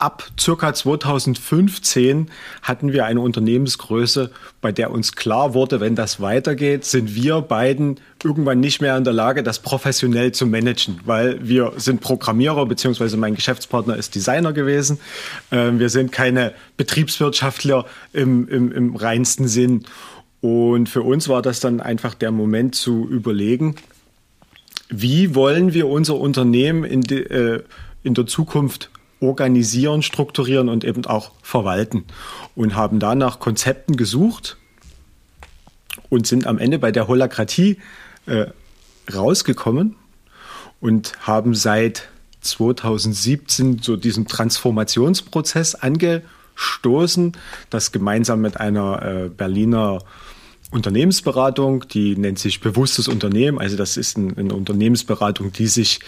Ab 0.00 0.26
circa 0.40 0.72
2015 0.72 2.30
hatten 2.62 2.94
wir 2.94 3.04
eine 3.04 3.20
Unternehmensgröße, 3.20 4.30
bei 4.62 4.72
der 4.72 4.92
uns 4.92 5.14
klar 5.14 5.52
wurde, 5.52 5.80
wenn 5.80 5.94
das 5.94 6.22
weitergeht, 6.22 6.86
sind 6.86 7.14
wir 7.14 7.42
beiden 7.42 8.00
irgendwann 8.24 8.60
nicht 8.60 8.80
mehr 8.80 8.96
in 8.96 9.04
der 9.04 9.12
Lage, 9.12 9.42
das 9.42 9.58
professionell 9.58 10.32
zu 10.32 10.46
managen, 10.46 11.00
weil 11.04 11.46
wir 11.46 11.74
sind 11.76 12.00
Programmierer 12.00 12.64
beziehungsweise 12.64 13.18
mein 13.18 13.34
Geschäftspartner 13.34 13.94
ist 13.94 14.14
Designer 14.14 14.54
gewesen. 14.54 14.98
Ähm, 15.52 15.78
wir 15.78 15.90
sind 15.90 16.12
keine 16.12 16.54
Betriebswirtschaftler 16.78 17.84
im, 18.14 18.48
im, 18.48 18.72
im 18.72 18.96
reinsten 18.96 19.48
Sinn. 19.48 19.84
Und 20.40 20.88
für 20.88 21.02
uns 21.02 21.28
war 21.28 21.42
das 21.42 21.60
dann 21.60 21.82
einfach 21.82 22.14
der 22.14 22.30
Moment 22.30 22.74
zu 22.74 23.06
überlegen, 23.06 23.76
wie 24.88 25.34
wollen 25.34 25.74
wir 25.74 25.88
unser 25.88 26.16
Unternehmen 26.16 26.84
in, 26.84 27.02
de, 27.02 27.20
äh, 27.24 27.62
in 28.02 28.14
der 28.14 28.24
Zukunft 28.24 28.88
organisieren, 29.20 30.02
strukturieren 30.02 30.68
und 30.68 30.84
eben 30.84 31.04
auch 31.06 31.32
verwalten. 31.42 32.04
Und 32.54 32.74
haben 32.74 32.98
danach 32.98 33.38
Konzepten 33.38 33.96
gesucht 33.96 34.56
und 36.08 36.26
sind 36.26 36.46
am 36.46 36.58
Ende 36.58 36.78
bei 36.78 36.90
der 36.90 37.08
Holakratie 37.08 37.78
äh, 38.26 38.46
rausgekommen 39.12 39.96
und 40.80 41.26
haben 41.26 41.54
seit 41.54 42.08
2017 42.40 43.80
so 43.82 43.96
diesen 43.96 44.26
Transformationsprozess 44.26 45.74
angestoßen, 45.74 47.36
das 47.68 47.92
gemeinsam 47.92 48.40
mit 48.40 48.58
einer 48.58 49.02
äh, 49.02 49.28
Berliner 49.28 50.02
Unternehmensberatung, 50.70 51.86
die 51.88 52.16
nennt 52.16 52.38
sich 52.38 52.60
bewusstes 52.60 53.08
Unternehmen. 53.08 53.58
Also 53.58 53.76
das 53.76 53.96
ist 53.96 54.16
ein, 54.16 54.38
eine 54.38 54.54
Unternehmensberatung, 54.54 55.52
die 55.52 55.66
sich 55.66 56.00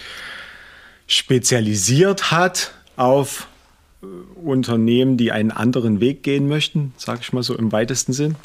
spezialisiert 1.06 2.30
hat 2.30 2.72
auf 2.96 3.48
äh, 4.02 4.06
Unternehmen, 4.40 5.16
die 5.16 5.32
einen 5.32 5.50
anderen 5.50 6.00
Weg 6.00 6.22
gehen 6.22 6.48
möchten, 6.48 6.92
sage 6.96 7.20
ich 7.22 7.32
mal 7.32 7.42
so 7.42 7.56
im 7.56 7.72
weitesten 7.72 8.12
Sinn. 8.12 8.36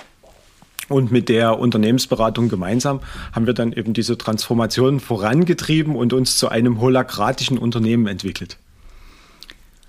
Und 0.90 1.12
mit 1.12 1.28
der 1.28 1.60
Unternehmensberatung 1.60 2.48
gemeinsam 2.48 3.02
haben 3.34 3.46
wir 3.46 3.54
dann 3.54 3.74
eben 3.74 3.94
diese 3.94 4.18
Transformation 4.18 5.02
vorangetrieben 5.02 5.96
und 5.96 6.14
uns 6.14 6.38
zu 6.38 6.48
einem 6.48 6.80
holakratischen 6.80 7.58
Unternehmen 7.58 8.08
entwickelt. 8.08 8.58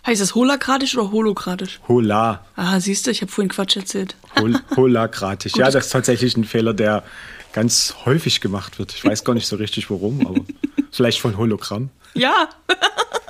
Heißt 0.05 0.21
es 0.21 0.35
holakratisch 0.35 0.97
oder 0.97 1.13
holokratisch? 1.13 1.81
Hola. 1.87 2.45
Ah, 2.57 2.81
siehst 2.81 3.07
du, 3.07 3.11
ich 3.11 3.21
habe 3.21 3.31
vorhin 3.31 3.51
Quatsch 3.51 3.77
erzählt. 3.77 4.17
Hol 4.41 4.59
holakratisch. 4.77 5.53
ja, 5.55 5.71
das 5.71 5.87
ist 5.87 5.93
tatsächlich 5.93 6.37
ein 6.37 6.45
Fehler, 6.45 6.75
der 6.75 7.05
ganz 7.53 7.95
häufig 8.05 8.41
gemacht 8.41 8.79
wird. 8.79 8.95
Ich 8.95 9.05
weiß 9.05 9.23
gar 9.25 9.35
nicht 9.35 9.47
so 9.47 9.57
richtig 9.57 9.91
warum, 9.91 10.27
aber 10.27 10.41
vielleicht 10.91 11.21
von 11.21 11.37
Hologramm. 11.37 11.91
Ja. 12.15 12.49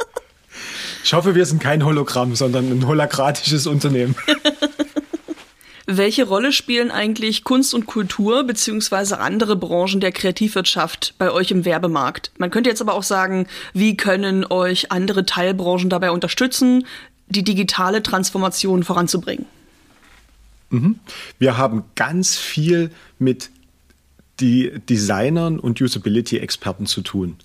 ich 1.04 1.12
hoffe, 1.12 1.34
wir 1.34 1.46
sind 1.46 1.60
kein 1.60 1.84
Hologramm, 1.84 2.34
sondern 2.34 2.70
ein 2.70 2.86
holakratisches 2.86 3.66
Unternehmen. 3.66 4.14
Welche 5.90 6.26
Rolle 6.26 6.52
spielen 6.52 6.90
eigentlich 6.90 7.44
Kunst 7.44 7.72
und 7.72 7.86
Kultur 7.86 8.44
beziehungsweise 8.44 9.20
andere 9.20 9.56
Branchen 9.56 10.00
der 10.00 10.12
Kreativwirtschaft 10.12 11.14
bei 11.16 11.30
euch 11.30 11.50
im 11.50 11.64
Werbemarkt? 11.64 12.30
Man 12.36 12.50
könnte 12.50 12.68
jetzt 12.68 12.82
aber 12.82 12.92
auch 12.92 13.02
sagen, 13.02 13.46
wie 13.72 13.96
können 13.96 14.44
euch 14.44 14.92
andere 14.92 15.24
Teilbranchen 15.24 15.88
dabei 15.88 16.10
unterstützen, 16.10 16.86
die 17.28 17.42
digitale 17.42 18.02
Transformation 18.02 18.82
voranzubringen? 18.84 19.46
Mhm. 20.68 20.98
Wir 21.38 21.56
haben 21.56 21.84
ganz 21.94 22.36
viel 22.36 22.90
mit 23.18 23.48
die 24.40 24.70
Designern 24.90 25.58
und 25.58 25.80
Usability-Experten 25.80 26.84
zu 26.84 27.00
tun 27.00 27.36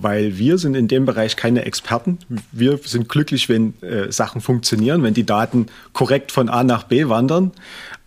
weil 0.00 0.38
wir 0.38 0.58
sind 0.58 0.74
in 0.74 0.88
dem 0.88 1.04
Bereich 1.04 1.36
keine 1.36 1.64
Experten. 1.64 2.18
Wir 2.50 2.78
sind 2.78 3.08
glücklich, 3.08 3.48
wenn 3.48 3.80
äh, 3.82 4.10
Sachen 4.10 4.40
funktionieren, 4.40 5.02
wenn 5.02 5.14
die 5.14 5.26
Daten 5.26 5.66
korrekt 5.92 6.32
von 6.32 6.48
A 6.48 6.64
nach 6.64 6.84
B 6.84 7.08
wandern. 7.08 7.52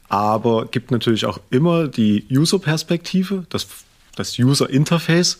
Aber 0.10 0.66
gibt 0.68 0.92
natürlich 0.92 1.26
auch 1.26 1.40
immer 1.50 1.88
die 1.88 2.26
User-Perspektive, 2.32 3.46
das, 3.50 3.68
das 4.16 4.38
User-Interface. 4.40 5.40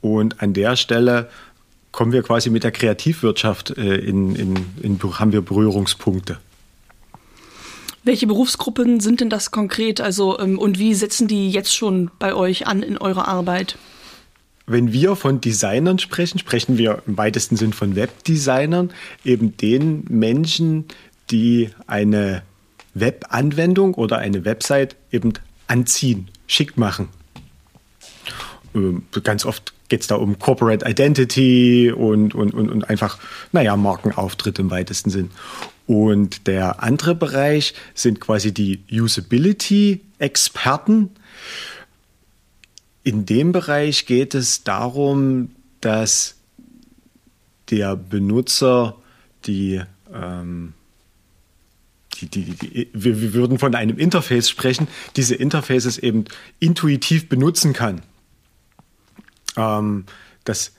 Und 0.00 0.42
an 0.42 0.52
der 0.52 0.76
Stelle 0.76 1.28
kommen 1.92 2.12
wir 2.12 2.22
quasi 2.22 2.50
mit 2.50 2.64
der 2.64 2.72
Kreativwirtschaft 2.72 3.76
äh, 3.76 3.96
in, 3.96 4.34
in, 4.34 4.66
in, 4.82 5.00
haben 5.18 5.32
wir 5.32 5.42
Berührungspunkte. 5.42 6.38
Welche 8.04 8.26
Berufsgruppen 8.26 8.98
sind 8.98 9.20
denn 9.20 9.30
das 9.30 9.52
konkret? 9.52 10.00
Also, 10.00 10.38
ähm, 10.40 10.58
und 10.58 10.78
wie 10.78 10.94
setzen 10.94 11.28
die 11.28 11.50
jetzt 11.50 11.74
schon 11.74 12.10
bei 12.18 12.34
euch 12.34 12.66
an 12.66 12.82
in 12.82 12.98
eurer 12.98 13.28
Arbeit? 13.28 13.76
Wenn 14.72 14.92
wir 14.92 15.16
von 15.16 15.40
Designern 15.40 15.98
sprechen, 15.98 16.38
sprechen 16.38 16.78
wir 16.78 17.02
im 17.06 17.16
weitesten 17.16 17.56
Sinn 17.56 17.72
von 17.72 17.96
Webdesignern, 17.96 18.90
eben 19.24 19.56
den 19.56 20.04
Menschen, 20.08 20.86
die 21.30 21.70
eine 21.86 22.42
Webanwendung 22.94 23.94
oder 23.94 24.18
eine 24.18 24.44
Website 24.44 24.96
eben 25.10 25.32
anziehen, 25.66 26.28
schick 26.46 26.76
machen. 26.76 27.08
Ähm, 28.74 29.02
ganz 29.22 29.44
oft 29.44 29.74
geht 29.88 30.00
es 30.02 30.06
da 30.06 30.14
um 30.16 30.38
Corporate 30.38 30.88
Identity 30.88 31.92
und, 31.92 32.34
und, 32.34 32.54
und, 32.54 32.70
und 32.70 32.88
einfach, 32.88 33.18
naja, 33.52 33.76
Markenauftritt 33.76 34.58
im 34.58 34.70
weitesten 34.70 35.10
Sinn. 35.10 35.30
Und 35.86 36.46
der 36.46 36.82
andere 36.82 37.14
Bereich 37.14 37.74
sind 37.94 38.20
quasi 38.20 38.54
die 38.54 38.80
Usability-Experten, 38.90 41.10
in 43.04 43.26
dem 43.26 43.52
Bereich 43.52 44.06
geht 44.06 44.34
es 44.34 44.64
darum, 44.64 45.50
dass 45.80 46.36
der 47.70 47.96
Benutzer 47.96 48.96
die, 49.46 49.82
ähm, 50.12 50.74
die, 52.20 52.26
die, 52.26 52.44
die 52.44 52.88
wir, 52.92 53.20
wir, 53.20 53.34
würden 53.34 53.58
von 53.58 53.74
einem 53.74 53.98
Interface 53.98 54.48
sprechen, 54.48 54.88
diese 55.16 55.34
Interfaces 55.34 55.98
eben 55.98 56.26
intuitiv 56.60 57.28
benutzen 57.28 57.72
kann. 57.72 58.02
Ähm, 59.56 60.04
dass 60.44 60.72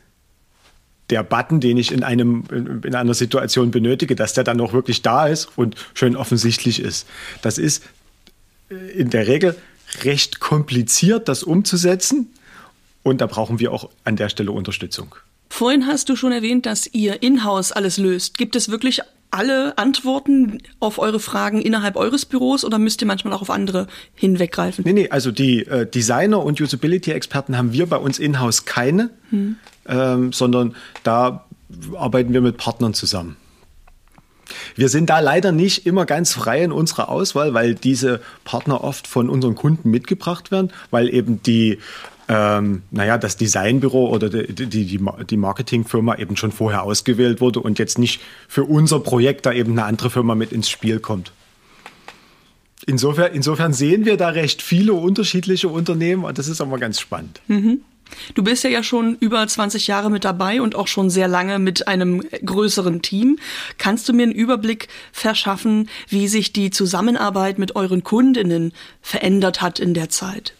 der 1.09 1.23
Button, 1.23 1.59
den 1.59 1.77
ich 1.77 1.91
in, 1.91 2.03
einem, 2.03 2.45
in 2.83 2.95
einer 2.95 3.13
Situation 3.13 3.71
benötige, 3.71 4.15
dass 4.15 4.33
der 4.33 4.43
dann 4.43 4.61
auch 4.61 4.73
wirklich 4.73 5.01
da 5.01 5.27
ist 5.27 5.49
und 5.57 5.75
schön 5.93 6.15
offensichtlich 6.15 6.79
ist. 6.79 7.07
Das 7.41 7.57
ist 7.57 7.83
äh, 8.69 8.75
in 8.75 9.09
der 9.09 9.27
Regel 9.27 9.55
recht 10.03 10.39
kompliziert, 10.39 11.27
das 11.27 11.43
umzusetzen. 11.43 12.31
Und 13.03 13.21
da 13.21 13.27
brauchen 13.27 13.59
wir 13.59 13.71
auch 13.71 13.89
an 14.03 14.15
der 14.15 14.29
Stelle 14.29 14.51
Unterstützung. 14.51 15.15
Vorhin 15.49 15.85
hast 15.85 16.09
du 16.09 16.15
schon 16.15 16.31
erwähnt, 16.31 16.65
dass 16.65 16.87
ihr 16.93 17.21
in-house 17.21 17.71
alles 17.71 17.97
löst. 17.97 18.37
Gibt 18.37 18.55
es 18.55 18.69
wirklich 18.69 19.01
alle 19.29 19.77
Antworten 19.77 20.59
auf 20.79 20.99
eure 20.99 21.19
Fragen 21.19 21.61
innerhalb 21.61 21.95
eures 21.95 22.25
Büros 22.25 22.63
oder 22.63 22.77
müsst 22.77 23.01
ihr 23.01 23.07
manchmal 23.07 23.33
auch 23.33 23.41
auf 23.41 23.49
andere 23.49 23.87
hinweggreifen? 24.15 24.83
Nee, 24.85 24.93
nee, 24.93 25.09
also 25.09 25.31
die 25.31 25.65
äh, 25.65 25.89
Designer 25.89 26.43
und 26.43 26.61
Usability-Experten 26.61 27.57
haben 27.57 27.73
wir 27.73 27.87
bei 27.87 27.97
uns 27.97 28.19
in-house 28.19 28.65
keine, 28.65 29.09
hm. 29.31 29.55
ähm, 29.87 30.31
sondern 30.33 30.75
da 31.03 31.45
arbeiten 31.95 32.33
wir 32.33 32.41
mit 32.41 32.57
Partnern 32.57 32.93
zusammen. 32.93 33.37
Wir 34.75 34.89
sind 34.89 35.09
da 35.09 35.19
leider 35.19 35.51
nicht 35.51 35.85
immer 35.85 36.05
ganz 36.05 36.33
frei 36.33 36.63
in 36.63 36.71
unserer 36.71 37.09
Auswahl, 37.09 37.53
weil 37.53 37.75
diese 37.75 38.21
Partner 38.43 38.83
oft 38.83 39.07
von 39.07 39.29
unseren 39.29 39.55
Kunden 39.55 39.89
mitgebracht 39.89 40.51
werden, 40.51 40.71
weil 40.91 41.13
eben 41.13 41.41
die 41.43 41.79
ähm, 42.29 42.83
naja, 42.91 43.17
das 43.17 43.35
Designbüro 43.35 44.09
oder 44.09 44.29
die, 44.29 44.67
die, 44.67 44.99
die 45.29 45.37
Marketingfirma 45.37 46.15
eben 46.15 46.37
schon 46.37 46.51
vorher 46.51 46.83
ausgewählt 46.83 47.41
wurde 47.41 47.59
und 47.59 47.79
jetzt 47.79 47.99
nicht 47.99 48.21
für 48.47 48.63
unser 48.63 49.01
Projekt 49.01 49.45
da 49.45 49.51
eben 49.51 49.73
eine 49.73 49.83
andere 49.83 50.09
Firma 50.09 50.33
mit 50.33 50.51
ins 50.51 50.69
Spiel 50.69 50.99
kommt. 50.99 51.33
Insofern, 52.85 53.33
insofern 53.33 53.73
sehen 53.73 54.05
wir 54.05 54.17
da 54.17 54.29
recht 54.29 54.61
viele 54.61 54.93
unterschiedliche 54.93 55.69
Unternehmen 55.69 56.23
und 56.25 56.37
das 56.37 56.47
ist 56.47 56.61
aber 56.61 56.77
ganz 56.79 56.99
spannend. 56.99 57.41
Mhm. 57.47 57.81
Du 58.35 58.43
bist 58.43 58.63
ja, 58.63 58.69
ja 58.69 58.83
schon 58.83 59.15
über 59.19 59.45
20 59.45 59.87
Jahre 59.87 60.09
mit 60.09 60.23
dabei 60.23 60.61
und 60.61 60.75
auch 60.75 60.87
schon 60.87 61.09
sehr 61.09 61.27
lange 61.27 61.59
mit 61.59 61.87
einem 61.87 62.21
größeren 62.21 63.01
Team. 63.01 63.39
Kannst 63.77 64.07
du 64.07 64.13
mir 64.13 64.23
einen 64.23 64.31
Überblick 64.31 64.87
verschaffen, 65.11 65.89
wie 66.09 66.27
sich 66.27 66.53
die 66.53 66.69
Zusammenarbeit 66.69 67.59
mit 67.59 67.75
euren 67.75 68.03
Kundinnen 68.03 68.73
verändert 69.01 69.61
hat 69.61 69.79
in 69.79 69.93
der 69.93 70.09
Zeit? 70.09 70.53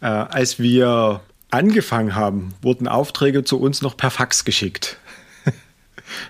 Äh, 0.00 0.06
als 0.06 0.58
wir 0.58 1.20
angefangen 1.50 2.14
haben, 2.14 2.54
wurden 2.62 2.88
Aufträge 2.88 3.44
zu 3.44 3.60
uns 3.60 3.82
noch 3.82 3.96
per 3.96 4.10
Fax 4.10 4.44
geschickt. 4.44 4.98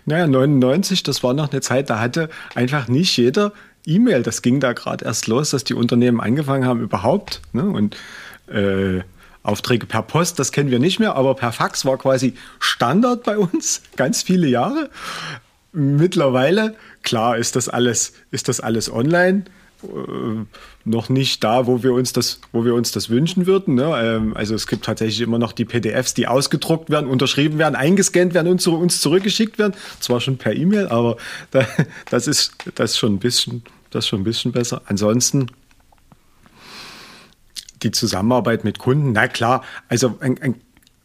naja, 0.06 0.26
99, 0.26 1.02
das 1.02 1.22
war 1.22 1.34
noch 1.34 1.50
eine 1.50 1.60
Zeit, 1.60 1.90
da 1.90 2.00
hatte 2.00 2.30
einfach 2.54 2.88
nicht 2.88 3.16
jeder 3.16 3.52
E-Mail. 3.86 4.22
Das 4.22 4.42
ging 4.42 4.60
da 4.60 4.72
gerade 4.72 5.04
erst 5.04 5.26
los, 5.26 5.50
dass 5.50 5.64
die 5.64 5.74
Unternehmen 5.74 6.20
angefangen 6.20 6.64
haben 6.64 6.80
überhaupt. 6.80 7.40
Ne? 7.52 7.64
Und 7.64 7.96
äh, 8.48 9.02
Aufträge 9.42 9.86
per 9.86 10.02
Post, 10.02 10.38
das 10.38 10.52
kennen 10.52 10.70
wir 10.70 10.78
nicht 10.78 10.98
mehr, 10.98 11.16
aber 11.16 11.34
per 11.34 11.52
Fax 11.52 11.84
war 11.84 11.96
quasi 11.96 12.34
Standard 12.58 13.22
bei 13.24 13.38
uns, 13.38 13.82
ganz 13.96 14.22
viele 14.22 14.48
Jahre. 14.48 14.90
Mittlerweile, 15.72 16.74
klar, 17.02 17.38
ist 17.38 17.56
das 17.56 17.68
alles, 17.68 18.12
ist 18.30 18.48
das 18.48 18.60
alles 18.60 18.92
online. 18.92 19.44
Äh, 19.82 20.44
noch 20.84 21.08
nicht 21.08 21.44
da, 21.44 21.66
wo 21.66 21.82
wir 21.82 21.92
uns 21.92 22.12
das, 22.12 22.40
wo 22.52 22.64
wir 22.64 22.74
uns 22.74 22.90
das 22.90 23.10
wünschen 23.10 23.46
würden. 23.46 23.74
Ne? 23.74 23.92
Ähm, 24.02 24.36
also 24.36 24.54
es 24.54 24.66
gibt 24.66 24.84
tatsächlich 24.84 25.20
immer 25.20 25.38
noch 25.38 25.52
die 25.52 25.64
PDFs, 25.64 26.14
die 26.14 26.26
ausgedruckt 26.26 26.90
werden, 26.90 27.08
unterschrieben 27.08 27.58
werden, 27.58 27.76
eingescannt 27.76 28.34
werden 28.34 28.48
und 28.48 28.60
zu 28.60 28.74
uns 28.74 29.00
zurückgeschickt 29.00 29.58
werden. 29.58 29.74
Zwar 30.00 30.20
schon 30.20 30.38
per 30.38 30.54
E-Mail, 30.54 30.88
aber 30.88 31.16
da, 31.50 31.66
das 32.10 32.26
ist 32.26 32.52
das 32.74 32.92
ist 32.92 32.98
schon 32.98 33.14
ein 33.14 33.18
bisschen, 33.18 33.62
das 33.90 34.08
schon 34.08 34.20
ein 34.20 34.24
bisschen 34.24 34.52
besser. 34.52 34.82
Ansonsten 34.86 35.46
die 37.82 37.90
Zusammenarbeit 37.90 38.64
mit 38.64 38.78
Kunden, 38.78 39.12
na 39.12 39.28
klar, 39.28 39.62
also 39.88 40.18
ein, 40.20 40.56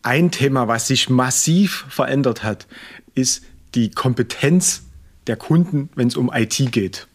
ein, 0.01 0.31
Thema, 0.31 0.67
was 0.67 0.87
sich 0.87 1.09
massiv 1.09 1.85
verändert 1.89 2.43
hat, 2.43 2.67
ist 3.15 3.43
die 3.73 3.91
Kompetenz 3.91 4.83
der 5.27 5.35
Kunden, 5.35 5.89
wenn 5.95 6.07
es 6.07 6.15
um 6.15 6.31
IT 6.33 6.71
geht. 6.71 7.07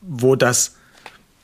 Wo 0.00 0.36
das 0.36 0.76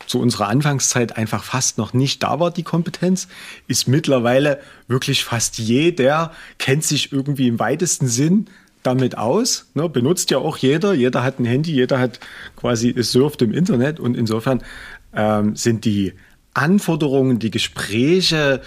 zu 0.07 0.21
unserer 0.21 0.49
Anfangszeit 0.49 1.17
einfach 1.17 1.45
fast 1.45 1.79
noch 1.79 1.93
nicht 1.93 2.23
da 2.23 2.41
war, 2.41 2.51
die 2.51 2.63
Kompetenz, 2.63 3.29
ist 3.67 3.87
mittlerweile 3.87 4.61
wirklich 4.87 5.25
fast 5.25 5.59
jeder, 5.59 6.33
kennt 6.59 6.85
sich 6.85 7.13
irgendwie 7.13 7.49
im 7.49 7.59
weitesten 7.59 8.09
Sinn 8.09 8.47
damit 8.83 9.19
aus. 9.19 9.67
Ne, 9.75 9.89
benutzt 9.89 10.31
ja 10.31 10.39
auch 10.39 10.57
jeder. 10.57 10.95
Jeder 10.95 11.23
hat 11.23 11.39
ein 11.39 11.45
Handy, 11.45 11.73
jeder 11.73 11.99
hat 11.99 12.21
quasi, 12.57 12.93
es 12.97 13.13
surft 13.13 13.43
im 13.43 13.53
Internet 13.53 14.01
und 14.01 14.17
insofern 14.17 14.63
ähm, 15.15 15.57
sind 15.57 15.85
die 15.85 16.15
Anforderungen, 16.55 17.39
die 17.39 17.51
Gespräche 17.51 18.61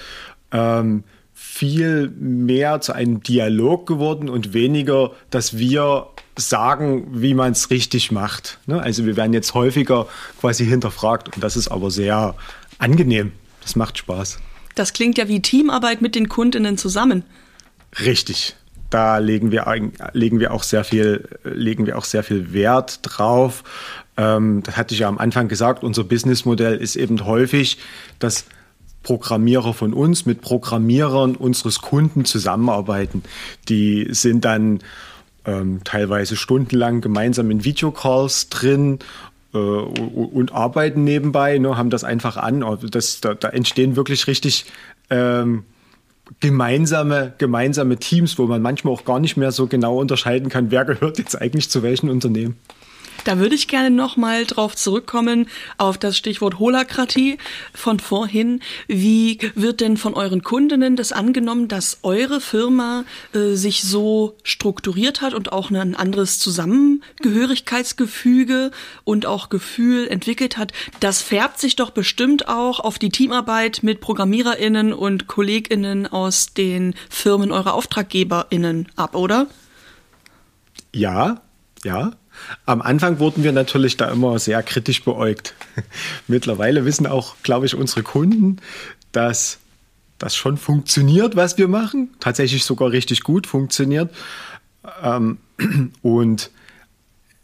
ähm, 0.51 1.03
viel 1.33 2.09
mehr 2.17 2.81
zu 2.81 2.93
einem 2.93 3.21
Dialog 3.23 3.87
geworden 3.87 4.29
und 4.29 4.53
weniger, 4.53 5.11
dass 5.29 5.57
wir 5.57 6.07
sagen, 6.37 7.07
wie 7.21 7.33
man 7.33 7.51
es 7.51 7.69
richtig 7.69 8.11
macht. 8.11 8.59
Ne? 8.67 8.81
Also 8.81 9.05
wir 9.05 9.17
werden 9.17 9.33
jetzt 9.33 9.53
häufiger 9.53 10.07
quasi 10.39 10.65
hinterfragt 10.65 11.35
und 11.35 11.43
das 11.43 11.57
ist 11.57 11.67
aber 11.67 11.91
sehr 11.91 12.35
angenehm. 12.77 13.31
Das 13.61 13.75
macht 13.75 13.97
Spaß. 13.97 14.39
Das 14.75 14.93
klingt 14.93 15.17
ja 15.17 15.27
wie 15.27 15.41
Teamarbeit 15.41 16.01
mit 16.01 16.15
den 16.15 16.29
Kundinnen 16.29 16.77
zusammen. 16.77 17.23
Richtig. 17.99 18.55
Da 18.89 19.19
legen 19.19 19.51
wir, 19.51 19.65
legen 20.13 20.39
wir 20.39 20.53
auch 20.53 20.63
sehr 20.63 20.83
viel, 20.83 21.27
legen 21.43 21.85
wir 21.85 21.97
auch 21.97 22.05
sehr 22.05 22.23
viel 22.23 22.53
Wert 22.53 22.99
drauf. 23.03 23.63
Ähm, 24.21 24.61
das 24.63 24.77
hatte 24.77 24.93
ich 24.93 24.99
ja 24.99 25.07
am 25.07 25.17
Anfang 25.17 25.47
gesagt. 25.47 25.83
Unser 25.83 26.03
Businessmodell 26.03 26.77
ist 26.77 26.95
eben 26.95 27.25
häufig, 27.25 27.79
dass 28.19 28.45
Programmierer 29.03 29.73
von 29.73 29.93
uns 29.93 30.27
mit 30.27 30.41
Programmierern 30.41 31.35
unseres 31.35 31.81
Kunden 31.81 32.23
zusammenarbeiten. 32.23 33.23
Die 33.67 34.07
sind 34.11 34.45
dann 34.45 34.79
ähm, 35.45 35.81
teilweise 35.83 36.35
stundenlang 36.35 37.01
gemeinsam 37.01 37.49
in 37.49 37.63
Videocalls 37.63 38.49
drin 38.49 38.99
äh, 39.55 39.57
und 39.57 40.53
arbeiten 40.53 41.03
nebenbei, 41.03 41.57
ne, 41.57 41.77
haben 41.77 41.89
das 41.89 42.03
einfach 42.03 42.37
an. 42.37 42.61
Also 42.61 42.87
das, 42.87 43.21
da, 43.21 43.33
da 43.33 43.49
entstehen 43.49 43.95
wirklich 43.95 44.27
richtig 44.27 44.65
ähm, 45.09 45.63
gemeinsame, 46.41 47.33
gemeinsame 47.39 47.97
Teams, 47.97 48.37
wo 48.37 48.45
man 48.45 48.61
manchmal 48.61 48.93
auch 48.93 49.03
gar 49.03 49.19
nicht 49.19 49.35
mehr 49.35 49.51
so 49.51 49.65
genau 49.65 49.97
unterscheiden 49.97 50.49
kann, 50.49 50.69
wer 50.69 50.85
gehört 50.85 51.17
jetzt 51.17 51.41
eigentlich 51.41 51.71
zu 51.71 51.81
welchen 51.81 52.11
Unternehmen. 52.11 52.57
Da 53.23 53.37
würde 53.37 53.53
ich 53.55 53.67
gerne 53.67 53.91
nochmal 53.91 54.45
drauf 54.45 54.75
zurückkommen, 54.75 55.47
auf 55.77 55.99
das 55.99 56.17
Stichwort 56.17 56.59
Holakratie 56.59 57.37
von 57.73 57.99
vorhin. 57.99 58.61
Wie 58.87 59.37
wird 59.53 59.81
denn 59.81 59.97
von 59.97 60.15
euren 60.15 60.41
Kundinnen 60.43 60.95
das 60.95 61.11
angenommen, 61.11 61.67
dass 61.67 61.99
eure 62.03 62.39
Firma 62.41 63.03
äh, 63.33 63.53
sich 63.53 63.83
so 63.83 64.35
strukturiert 64.43 65.21
hat 65.21 65.35
und 65.35 65.51
auch 65.51 65.69
ein 65.69 65.95
anderes 65.95 66.39
Zusammengehörigkeitsgefüge 66.39 68.71
und 69.03 69.27
auch 69.27 69.49
Gefühl 69.49 70.07
entwickelt 70.07 70.57
hat? 70.57 70.73
Das 70.99 71.21
färbt 71.21 71.59
sich 71.59 71.75
doch 71.75 71.91
bestimmt 71.91 72.47
auch 72.47 72.79
auf 72.79 72.97
die 72.97 73.09
Teamarbeit 73.09 73.83
mit 73.83 74.01
ProgrammiererInnen 74.01 74.93
und 74.93 75.27
KollegInnen 75.27 76.07
aus 76.07 76.53
den 76.53 76.95
Firmen 77.09 77.51
eurer 77.51 77.75
AuftraggeberInnen 77.75 78.87
ab, 78.95 79.15
oder? 79.15 79.45
Ja, 80.93 81.41
ja, 81.83 82.11
am 82.65 82.81
Anfang 82.81 83.19
wurden 83.19 83.43
wir 83.43 83.51
natürlich 83.51 83.97
da 83.97 84.09
immer 84.09 84.39
sehr 84.39 84.61
kritisch 84.63 85.03
beäugt. 85.03 85.55
Mittlerweile 86.27 86.85
wissen 86.85 87.07
auch, 87.07 87.35
glaube 87.43 87.65
ich, 87.65 87.75
unsere 87.75 88.03
Kunden, 88.03 88.57
dass 89.11 89.59
das 90.17 90.35
schon 90.35 90.57
funktioniert, 90.57 91.35
was 91.35 91.57
wir 91.57 91.67
machen. 91.67 92.09
Tatsächlich 92.19 92.63
sogar 92.63 92.91
richtig 92.91 93.23
gut 93.23 93.47
funktioniert. 93.47 94.13
Ähm, 95.03 95.37
und 96.01 96.51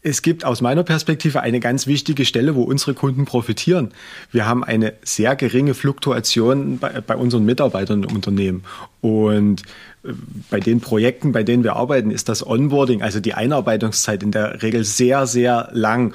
es 0.08 0.22
gibt 0.22 0.46
aus 0.46 0.62
meiner 0.62 0.84
Perspektive 0.84 1.42
eine 1.42 1.60
ganz 1.60 1.86
wichtige 1.86 2.24
Stelle, 2.24 2.56
wo 2.56 2.64
unsere 2.64 2.94
Kunden 2.94 3.26
profitieren. 3.26 3.92
Wir 4.32 4.46
haben 4.46 4.64
eine 4.64 4.94
sehr 5.04 5.36
geringe 5.36 5.74
Fluktuation 5.74 6.80
bei, 6.80 7.02
bei 7.02 7.18
unseren 7.18 7.44
Mitarbeitern 7.44 8.04
im 8.04 8.16
Unternehmen. 8.16 8.64
Und 9.02 9.64
äh, 10.04 10.14
bei 10.50 10.62
den 10.62 10.80
Projekten, 10.80 11.34
bei 11.34 11.44
denen 11.44 11.66
wir 11.66 11.76
arbeiten, 11.76 12.12
ist 12.12 12.30
das 12.30 12.46
Onboarding, 12.46 13.02
also 13.02 13.20
die 13.20 13.34
Einarbeitungszeit 13.34 14.24
in 14.24 14.32
der 14.32 14.62
Regel 14.62 14.86
sehr, 14.86 15.28
sehr 15.28 15.70
lang. 15.74 16.14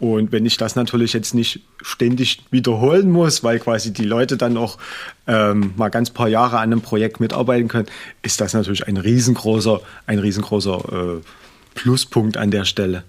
Und 0.00 0.32
wenn 0.32 0.46
ich 0.46 0.56
das 0.56 0.74
natürlich 0.74 1.12
jetzt 1.12 1.34
nicht 1.34 1.60
ständig 1.82 2.44
wiederholen 2.50 3.10
muss, 3.10 3.44
weil 3.44 3.58
quasi 3.58 3.92
die 3.92 4.04
Leute 4.04 4.38
dann 4.38 4.56
auch 4.56 4.78
ähm, 5.26 5.74
mal 5.76 5.90
ganz 5.90 6.10
paar 6.10 6.28
Jahre 6.28 6.56
an 6.56 6.72
einem 6.72 6.80
Projekt 6.80 7.20
mitarbeiten 7.20 7.68
können, 7.68 7.88
ist 8.22 8.40
das 8.40 8.54
natürlich 8.54 8.88
ein 8.88 8.96
riesengroßer, 8.96 9.82
ein 10.06 10.18
riesengroßer 10.18 11.20
äh, 11.20 11.43
Pluspunkt 11.74 12.36
an 12.36 12.50
der 12.50 12.64
Stelle. 12.64 13.04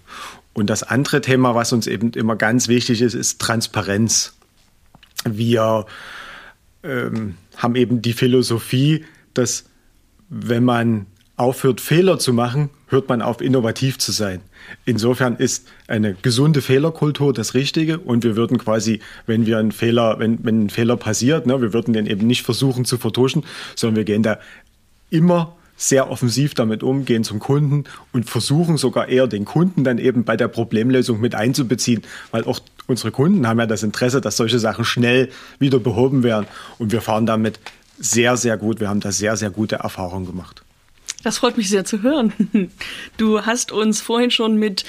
Und 0.54 0.70
das 0.70 0.84
andere 0.84 1.22
Thema, 1.22 1.54
was 1.54 1.74
uns 1.74 1.86
eben 1.88 2.12
immer 2.12 2.36
ganz 2.36 2.68
wichtig 2.68 3.02
ist, 3.02 3.14
ist 3.14 3.42
Transparenz. 3.42 4.38
Wir 5.26 5.86
ähm, 6.84 7.36
haben 7.58 7.76
eben 7.76 8.02
die 8.02 8.14
Philosophie, 8.14 9.06
dass 9.34 9.66
wenn 10.30 10.64
man 10.64 11.08
aufhört, 11.38 11.82
Fehler 11.82 12.18
zu 12.20 12.32
machen, 12.34 12.70
hört 12.88 13.10
man 13.10 13.22
auf, 13.22 13.42
innovativ 13.42 13.98
zu 13.98 14.12
sein. 14.12 14.40
Insofern 14.86 15.36
ist 15.36 15.68
eine 15.88 16.14
gesunde 16.14 16.62
Fehlerkultur 16.62 17.34
das 17.34 17.54
Richtige 17.54 18.00
und 18.00 18.24
wir 18.24 18.36
würden 18.36 18.58
quasi, 18.58 19.02
wenn 19.26 19.46
wir 19.46 19.58
einen 19.58 19.72
Fehler, 19.72 20.20
wenn, 20.20 20.44
wenn 20.44 20.66
ein 20.66 20.70
Fehler 20.70 20.96
passiert, 20.96 21.46
ne, 21.46 21.62
wir 21.62 21.74
würden 21.74 21.94
den 21.94 22.06
eben 22.06 22.26
nicht 22.26 22.44
versuchen 22.44 22.86
zu 22.86 22.98
vertuschen, 22.98 23.44
sondern 23.76 23.98
wir 23.98 24.06
gehen 24.06 24.24
da 24.24 24.40
immer 25.10 25.56
sehr 25.78 26.10
offensiv 26.10 26.54
damit 26.54 26.84
um, 26.84 27.06
gehen 27.06 27.24
zum 27.24 27.40
Kunden 27.40 27.84
und 28.14 28.30
versuchen 28.30 28.78
sogar 28.78 29.10
eher 29.10 29.28
den 29.28 29.46
Kunden 29.46 29.84
dann 29.84 29.98
eben 29.98 30.24
bei 30.24 30.38
der 30.38 30.48
Problemlösung 30.48 31.20
mit 31.20 31.36
einzubeziehen, 31.36 32.04
weil 32.32 32.46
auch 32.46 32.60
unsere 32.88 33.12
Kunden 33.12 33.48
haben 33.48 33.60
ja 33.60 33.66
das 33.66 33.84
Interesse, 33.84 34.22
dass 34.22 34.38
solche 34.38 34.60
Sachen 34.60 34.86
schnell 34.86 35.30
wieder 35.60 35.80
behoben 35.80 36.24
werden 36.24 36.48
und 36.78 36.92
wir 36.92 37.02
fahren 37.02 37.26
damit 37.26 37.60
sehr, 37.98 38.38
sehr 38.38 38.58
gut. 38.58 38.80
Wir 38.80 38.90
haben 38.90 39.00
da 39.00 39.12
sehr, 39.12 39.38
sehr 39.38 39.50
gute 39.50 39.78
Erfahrungen 39.78 40.26
gemacht. 40.26 40.64
Das 41.24 41.40
freut 41.40 41.58
mich 41.58 41.70
sehr 41.70 41.86
zu 41.86 42.04
hören. 42.04 42.34
Du 43.18 43.42
hast 43.42 43.72
uns 43.72 44.00
vorhin 44.00 44.32
schon 44.32 44.58
mit 44.58 44.86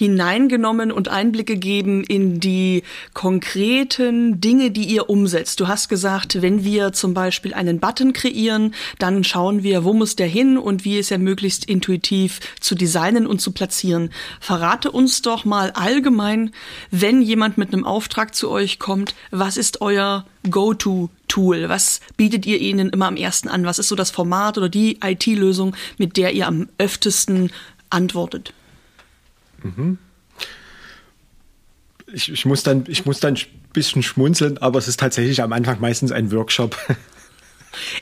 hineingenommen 0.00 0.92
und 0.92 1.08
Einblicke 1.08 1.58
geben 1.58 2.04
in 2.04 2.40
die 2.40 2.84
konkreten 3.12 4.40
Dinge, 4.40 4.70
die 4.70 4.84
ihr 4.84 5.10
umsetzt. 5.10 5.60
Du 5.60 5.68
hast 5.68 5.90
gesagt, 5.90 6.40
wenn 6.40 6.64
wir 6.64 6.94
zum 6.94 7.12
Beispiel 7.12 7.52
einen 7.52 7.80
Button 7.80 8.14
kreieren, 8.14 8.74
dann 8.98 9.24
schauen 9.24 9.62
wir, 9.62 9.84
wo 9.84 9.92
muss 9.92 10.16
der 10.16 10.26
hin 10.26 10.56
und 10.56 10.86
wie 10.86 10.98
ist 10.98 11.10
er 11.10 11.18
möglichst 11.18 11.66
intuitiv 11.66 12.40
zu 12.60 12.74
designen 12.74 13.26
und 13.26 13.42
zu 13.42 13.52
platzieren. 13.52 14.08
Verrate 14.40 14.90
uns 14.90 15.20
doch 15.20 15.44
mal 15.44 15.70
allgemein, 15.72 16.52
wenn 16.90 17.20
jemand 17.20 17.58
mit 17.58 17.74
einem 17.74 17.84
Auftrag 17.84 18.34
zu 18.34 18.48
euch 18.48 18.78
kommt, 18.78 19.14
was 19.30 19.58
ist 19.58 19.82
euer 19.82 20.24
Go-To-Tool? 20.48 21.68
Was 21.68 22.00
bietet 22.16 22.46
ihr 22.46 22.58
ihnen 22.58 22.88
immer 22.88 23.06
am 23.06 23.16
ersten 23.16 23.48
an? 23.48 23.66
Was 23.66 23.78
ist 23.78 23.88
so 23.88 23.96
das 23.96 24.10
Format 24.10 24.56
oder 24.56 24.70
die 24.70 24.98
IT-Lösung, 25.04 25.76
mit 25.98 26.16
der 26.16 26.32
ihr 26.32 26.46
am 26.46 26.70
öftesten 26.78 27.50
antwortet? 27.90 28.54
Mhm. 29.62 29.98
Ich, 32.12 32.30
ich, 32.30 32.44
muss 32.44 32.62
dann, 32.62 32.84
ich 32.88 33.06
muss 33.06 33.20
dann 33.20 33.34
ein 33.34 33.70
bisschen 33.72 34.02
schmunzeln, 34.02 34.58
aber 34.58 34.78
es 34.78 34.88
ist 34.88 34.98
tatsächlich 34.98 35.42
am 35.42 35.52
Anfang 35.52 35.80
meistens 35.80 36.10
ein 36.10 36.32
Workshop. 36.32 36.76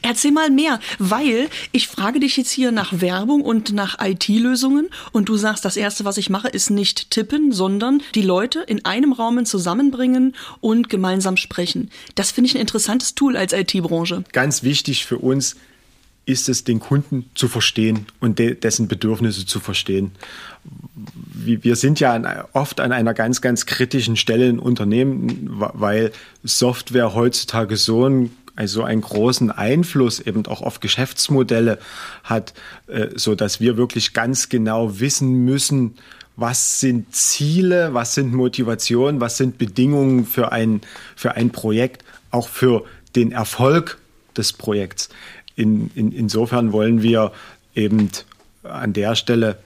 Erzähl 0.03 0.33
mal 0.33 0.51
mehr, 0.51 0.81
weil 0.99 1.49
ich 1.73 1.89
frage 1.89 2.21
dich 2.21 2.37
jetzt 2.37 2.51
hier 2.51 2.73
nach 2.73 3.01
Werbung 3.01 3.43
und 3.43 3.73
nach 3.73 3.99
IT-Lösungen 4.01 4.89
und 5.13 5.29
du 5.29 5.37
sagst, 5.37 5.65
das 5.65 5.77
Erste, 5.77 6.05
was 6.05 6.17
ich 6.17 6.31
mache, 6.31 6.49
ist 6.49 6.71
nicht 6.71 7.11
tippen, 7.11 7.53
sondern 7.53 8.03
die 8.15 8.23
Leute 8.23 8.61
in 8.61 8.85
einem 8.85 9.13
Raum 9.13 9.45
zusammenbringen 9.45 10.35
und 10.61 10.89
gemeinsam 10.89 11.37
sprechen. 11.37 11.91
Das 12.15 12.31
finde 12.31 12.49
ich 12.49 12.55
ein 12.55 12.61
interessantes 12.63 13.15
Tool 13.15 13.37
als 13.37 13.53
IT-Branche. 13.53 14.25
Ganz 14.33 14.63
wichtig 14.63 15.05
für 15.05 15.19
uns 15.19 15.57
ist 16.29 16.51
es, 16.51 16.63
den 16.63 16.79
Kunden 16.79 17.31
zu 17.35 17.49
verstehen 17.49 18.07
und 18.21 18.39
de 18.39 18.55
dessen 18.55 18.87
Bedürfnisse 18.87 19.47
zu 19.47 19.61
verstehen. 19.61 20.13
Wir 21.03 21.77
sind 21.77 22.01
ja 22.01 22.47
oft 22.53 22.81
an 22.81 22.93
einer 22.93 23.15
ganz, 23.15 23.41
ganz 23.41 23.65
kritischen 23.65 24.17
Stelle 24.17 24.47
in 24.47 24.59
Unternehmen, 24.59 25.49
weil 25.49 26.13
Software 26.45 27.15
heutzutage 27.15 27.77
so 27.77 28.07
ein 28.07 28.31
also 28.57 28.83
einen 28.83 29.03
großen 29.03 29.53
Einfluss 29.53 30.19
eben 30.19 30.45
auch 30.47 30.63
auf 30.63 30.81
Geschäftsmodelle 30.81 31.79
hat, 32.25 32.55
äh, 32.89 33.07
so 33.15 33.37
dass 33.37 33.61
wir 33.61 33.77
wirklich 33.77 34.15
ganz 34.15 34.49
genau 34.49 34.99
wissen 34.99 35.45
müssen, 35.45 35.95
was 36.35 36.81
sind 36.81 37.15
Ziele, 37.15 37.95
was 37.95 38.15
sind 38.15 38.35
Motivationen, 38.35 39.21
was 39.21 39.37
sind 39.37 39.59
Bedingungen 39.59 40.27
für 40.27 40.51
ein, 40.51 40.81
für 41.15 41.37
ein 41.37 41.51
Projekt, 41.51 42.05
auch 42.33 42.49
für 42.49 42.85
den 43.15 43.31
Erfolg 43.31 43.99
des 44.37 44.53
Projekts 44.53 45.09
in, 45.59 45.91
in, 45.97 46.13
insofern 46.13 46.73
wollen 46.73 47.03
wir 47.03 47.33
eben 47.75 48.11
an 48.63 48.93
der 48.93 49.17
Stelle, 49.17 49.59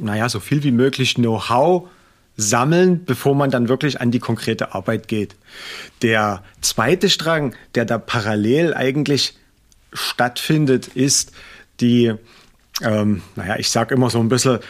naja, 0.00 0.28
so 0.28 0.40
viel 0.40 0.62
wie 0.62 0.72
möglich 0.72 1.14
Know-how 1.14 1.88
sammeln, 2.38 3.04
bevor 3.04 3.34
man 3.34 3.50
dann 3.50 3.68
wirklich 3.68 4.00
an 4.00 4.10
die 4.10 4.18
konkrete 4.18 4.74
Arbeit 4.74 5.08
geht. 5.08 5.36
Der 6.02 6.42
zweite 6.62 7.10
Strang, 7.10 7.54
der 7.74 7.84
da 7.84 7.98
parallel 7.98 8.74
eigentlich 8.74 9.34
stattfindet, 9.92 10.88
ist 10.88 11.32
die, 11.80 12.14
ähm, 12.82 13.22
naja, 13.36 13.56
ich 13.58 13.70
sage 13.70 13.94
immer 13.94 14.08
so 14.10 14.20
ein 14.20 14.28
bisschen 14.28 14.60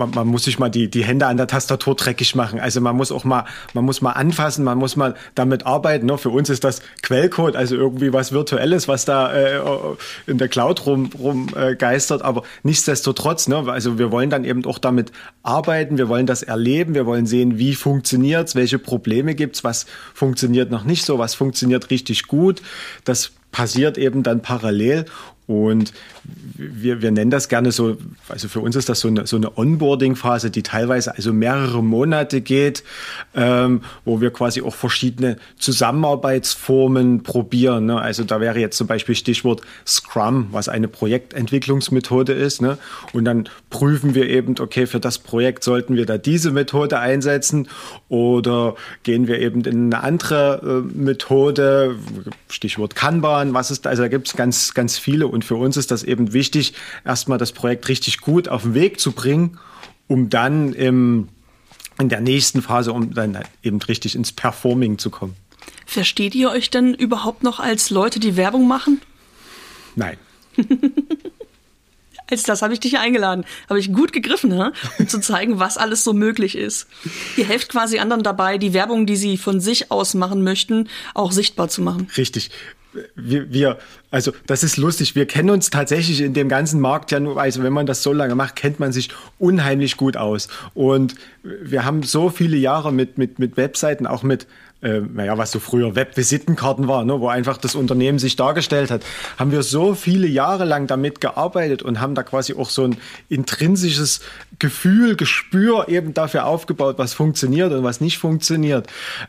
man, 0.00 0.10
man, 0.10 0.26
muss 0.26 0.44
sich 0.44 0.58
mal 0.58 0.68
die, 0.68 0.90
die 0.90 1.04
Hände 1.04 1.26
an 1.26 1.36
der 1.36 1.46
Tastatur 1.46 1.94
dreckig 1.94 2.34
machen. 2.34 2.58
Also 2.58 2.80
man 2.80 2.96
muss 2.96 3.12
auch 3.12 3.24
mal, 3.24 3.44
man 3.74 3.84
muss 3.84 4.00
mal 4.00 4.12
anfassen, 4.12 4.64
man 4.64 4.78
muss 4.78 4.96
mal 4.96 5.14
damit 5.34 5.66
arbeiten. 5.66 6.06
Ne? 6.06 6.18
Für 6.18 6.30
uns 6.30 6.50
ist 6.50 6.64
das 6.64 6.82
Quellcode, 7.02 7.54
also 7.54 7.76
irgendwie 7.76 8.12
was 8.12 8.32
Virtuelles, 8.32 8.88
was 8.88 9.04
da 9.04 9.32
äh, 9.32 9.60
in 10.26 10.38
der 10.38 10.48
Cloud 10.48 10.86
rum, 10.86 11.10
rum 11.18 11.48
äh. 11.54 11.76
Aber 12.20 12.42
nichtsdestotrotz, 12.62 13.46
ne? 13.48 13.64
also 13.68 13.98
wir 13.98 14.10
wollen 14.10 14.30
dann 14.30 14.44
eben 14.44 14.64
auch 14.64 14.78
damit 14.78 15.12
arbeiten, 15.42 15.98
wir 15.98 16.08
wollen 16.08 16.26
das 16.26 16.42
erleben, 16.42 16.94
wir 16.94 17.06
wollen 17.06 17.26
sehen, 17.26 17.58
wie 17.58 17.74
funktioniert's, 17.74 18.54
welche 18.54 18.78
Probleme 18.78 19.34
gibt's, 19.34 19.62
was 19.62 19.86
funktioniert 20.14 20.70
noch 20.70 20.84
nicht 20.84 21.04
so, 21.04 21.18
was 21.18 21.34
funktioniert 21.34 21.90
richtig 21.90 22.26
gut. 22.26 22.62
Das 23.04 23.32
passiert 23.52 23.98
eben 23.98 24.22
dann 24.22 24.42
parallel 24.42 25.06
und 25.50 25.92
wir, 26.54 27.02
wir 27.02 27.10
nennen 27.10 27.32
das 27.32 27.48
gerne 27.48 27.72
so, 27.72 27.96
also 28.28 28.46
für 28.46 28.60
uns 28.60 28.76
ist 28.76 28.88
das 28.88 29.00
so 29.00 29.08
eine, 29.08 29.26
so 29.26 29.34
eine 29.34 29.58
Onboarding-Phase, 29.58 30.52
die 30.52 30.62
teilweise 30.62 31.16
also 31.16 31.32
mehrere 31.32 31.82
Monate 31.82 32.40
geht, 32.40 32.84
ähm, 33.34 33.80
wo 34.04 34.20
wir 34.20 34.30
quasi 34.30 34.62
auch 34.62 34.76
verschiedene 34.76 35.38
Zusammenarbeitsformen 35.58 37.24
probieren. 37.24 37.86
Ne? 37.86 38.00
Also 38.00 38.22
da 38.22 38.40
wäre 38.40 38.60
jetzt 38.60 38.76
zum 38.76 38.86
Beispiel 38.86 39.16
Stichwort 39.16 39.62
Scrum, 39.84 40.48
was 40.52 40.68
eine 40.68 40.86
Projektentwicklungsmethode 40.86 42.32
ist. 42.32 42.62
Ne? 42.62 42.78
Und 43.12 43.24
dann 43.24 43.48
prüfen 43.70 44.14
wir 44.14 44.28
eben, 44.28 44.54
okay, 44.60 44.86
für 44.86 45.00
das 45.00 45.18
Projekt 45.18 45.64
sollten 45.64 45.96
wir 45.96 46.06
da 46.06 46.16
diese 46.16 46.52
Methode 46.52 47.00
einsetzen 47.00 47.68
oder 48.08 48.76
gehen 49.02 49.26
wir 49.26 49.40
eben 49.40 49.62
in 49.62 49.92
eine 49.92 50.04
andere 50.04 50.84
äh, 50.86 50.96
Methode, 50.96 51.96
Stichwort 52.48 52.94
Kanban, 52.94 53.52
was 53.52 53.72
ist, 53.72 53.86
also 53.86 54.02
da 54.02 54.08
gibt 54.08 54.28
es 54.28 54.36
ganz, 54.36 54.74
ganz 54.74 54.98
viele 54.98 55.26
und 55.26 55.39
für 55.44 55.56
uns 55.56 55.76
ist 55.76 55.90
das 55.90 56.02
eben 56.02 56.32
wichtig, 56.32 56.74
erstmal 57.04 57.38
das 57.38 57.52
Projekt 57.52 57.88
richtig 57.88 58.20
gut 58.20 58.48
auf 58.48 58.62
den 58.62 58.74
Weg 58.74 59.00
zu 59.00 59.12
bringen, 59.12 59.58
um 60.06 60.28
dann 60.30 60.72
im, 60.72 61.28
in 61.98 62.08
der 62.08 62.20
nächsten 62.20 62.62
Phase, 62.62 62.92
um 62.92 63.14
dann 63.14 63.38
eben 63.62 63.80
richtig 63.82 64.14
ins 64.14 64.32
Performing 64.32 64.98
zu 64.98 65.10
kommen. 65.10 65.36
Versteht 65.86 66.34
ihr 66.34 66.50
euch 66.50 66.70
denn 66.70 66.94
überhaupt 66.94 67.42
noch 67.42 67.60
als 67.60 67.90
Leute, 67.90 68.20
die 68.20 68.36
Werbung 68.36 68.68
machen? 68.68 69.00
Nein. 69.96 70.16
Als 72.30 72.44
das 72.44 72.62
habe 72.62 72.72
ich 72.72 72.78
dich 72.78 72.98
eingeladen. 72.98 73.44
Habe 73.68 73.80
ich 73.80 73.92
gut 73.92 74.12
gegriffen, 74.12 74.50
ne? 74.50 74.72
um 75.00 75.08
zu 75.08 75.20
zeigen, 75.20 75.58
was 75.58 75.76
alles 75.76 76.04
so 76.04 76.12
möglich 76.12 76.56
ist. 76.56 76.86
Ihr 77.36 77.44
helft 77.44 77.70
quasi 77.70 77.98
anderen 77.98 78.22
dabei, 78.22 78.56
die 78.56 78.72
Werbung, 78.72 79.04
die 79.04 79.16
sie 79.16 79.36
von 79.36 79.60
sich 79.60 79.90
aus 79.90 80.14
machen 80.14 80.44
möchten, 80.44 80.88
auch 81.14 81.32
sichtbar 81.32 81.68
zu 81.68 81.82
machen. 81.82 82.08
Richtig 82.16 82.52
wir, 83.14 83.52
wir, 83.52 83.78
also 84.10 84.32
das 84.46 84.62
ist 84.62 84.76
lustig, 84.76 85.14
wir 85.14 85.26
kennen 85.26 85.50
uns 85.50 85.70
tatsächlich 85.70 86.20
in 86.20 86.34
dem 86.34 86.48
ganzen 86.48 86.80
Markt 86.80 87.10
ja 87.10 87.20
nur, 87.20 87.40
also 87.40 87.62
wenn 87.62 87.72
man 87.72 87.86
das 87.86 88.02
so 88.02 88.12
lange 88.12 88.34
macht, 88.34 88.56
kennt 88.56 88.80
man 88.80 88.92
sich 88.92 89.10
unheimlich 89.38 89.96
gut 89.96 90.16
aus. 90.16 90.48
Und 90.74 91.14
wir 91.42 91.84
haben 91.84 92.02
so 92.02 92.30
viele 92.30 92.56
Jahre 92.56 92.92
mit, 92.92 93.18
mit, 93.18 93.38
mit 93.38 93.56
Webseiten, 93.56 94.06
auch 94.06 94.22
mit 94.22 94.46
äh, 94.82 95.00
naja, 95.00 95.36
was 95.36 95.52
so 95.52 95.60
früher 95.60 95.94
Webvisitenkarten 95.94 96.88
war, 96.88 97.04
ne, 97.04 97.20
wo 97.20 97.28
einfach 97.28 97.58
das 97.58 97.74
Unternehmen 97.74 98.18
sich 98.18 98.36
dargestellt 98.36 98.90
hat, 98.90 99.02
haben 99.38 99.52
wir 99.52 99.62
so 99.62 99.94
viele 99.94 100.26
Jahre 100.26 100.64
lang 100.64 100.86
damit 100.86 101.20
gearbeitet 101.20 101.82
und 101.82 102.00
haben 102.00 102.14
da 102.14 102.22
quasi 102.22 102.54
auch 102.54 102.70
so 102.70 102.84
ein 102.84 102.96
intrinsisches 103.28 104.20
Gefühl, 104.58 105.16
Gespür 105.16 105.88
eben 105.88 106.14
dafür 106.14 106.46
aufgebaut, 106.46 106.96
was 106.98 107.12
funktioniert 107.12 107.72
und 107.72 107.84
was 107.84 108.00
nicht 108.00 108.18
funktioniert. 108.18 108.86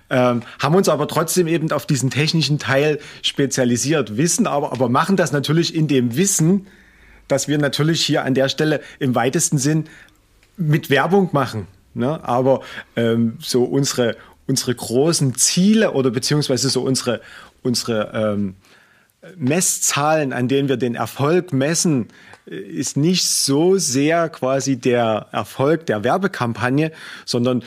Ähm, 0.09 0.43
haben 0.59 0.75
uns 0.75 0.89
aber 0.89 1.07
trotzdem 1.07 1.47
eben 1.47 1.71
auf 1.71 1.85
diesen 1.85 2.09
technischen 2.09 2.59
Teil 2.59 2.99
spezialisiert, 3.21 4.17
wissen 4.17 4.47
aber, 4.47 4.71
aber 4.71 4.89
machen 4.89 5.17
das 5.17 5.31
natürlich 5.31 5.75
in 5.75 5.87
dem 5.87 6.15
Wissen, 6.15 6.67
dass 7.27 7.47
wir 7.47 7.57
natürlich 7.57 8.05
hier 8.05 8.23
an 8.23 8.33
der 8.33 8.49
Stelle 8.49 8.81
im 8.99 9.15
weitesten 9.15 9.57
Sinn 9.57 9.85
mit 10.57 10.89
Werbung 10.89 11.29
machen. 11.31 11.67
Ne? 11.93 12.23
Aber 12.23 12.61
ähm, 12.95 13.37
so 13.39 13.63
unsere, 13.63 14.15
unsere 14.51 14.75
großen 14.75 15.35
Ziele 15.35 15.93
oder 15.93 16.11
beziehungsweise 16.11 16.69
so 16.69 16.81
unsere, 16.81 17.21
unsere 17.63 18.11
ähm, 18.13 18.55
Messzahlen, 19.37 20.33
an 20.33 20.49
denen 20.49 20.67
wir 20.67 20.75
den 20.75 20.93
Erfolg 20.95 21.53
messen, 21.53 22.09
äh, 22.49 22.55
ist 22.55 22.97
nicht 22.97 23.25
so 23.25 23.77
sehr 23.77 24.27
quasi 24.27 24.75
der 24.75 25.27
Erfolg 25.31 25.85
der 25.85 26.03
Werbekampagne, 26.03 26.91
sondern 27.25 27.63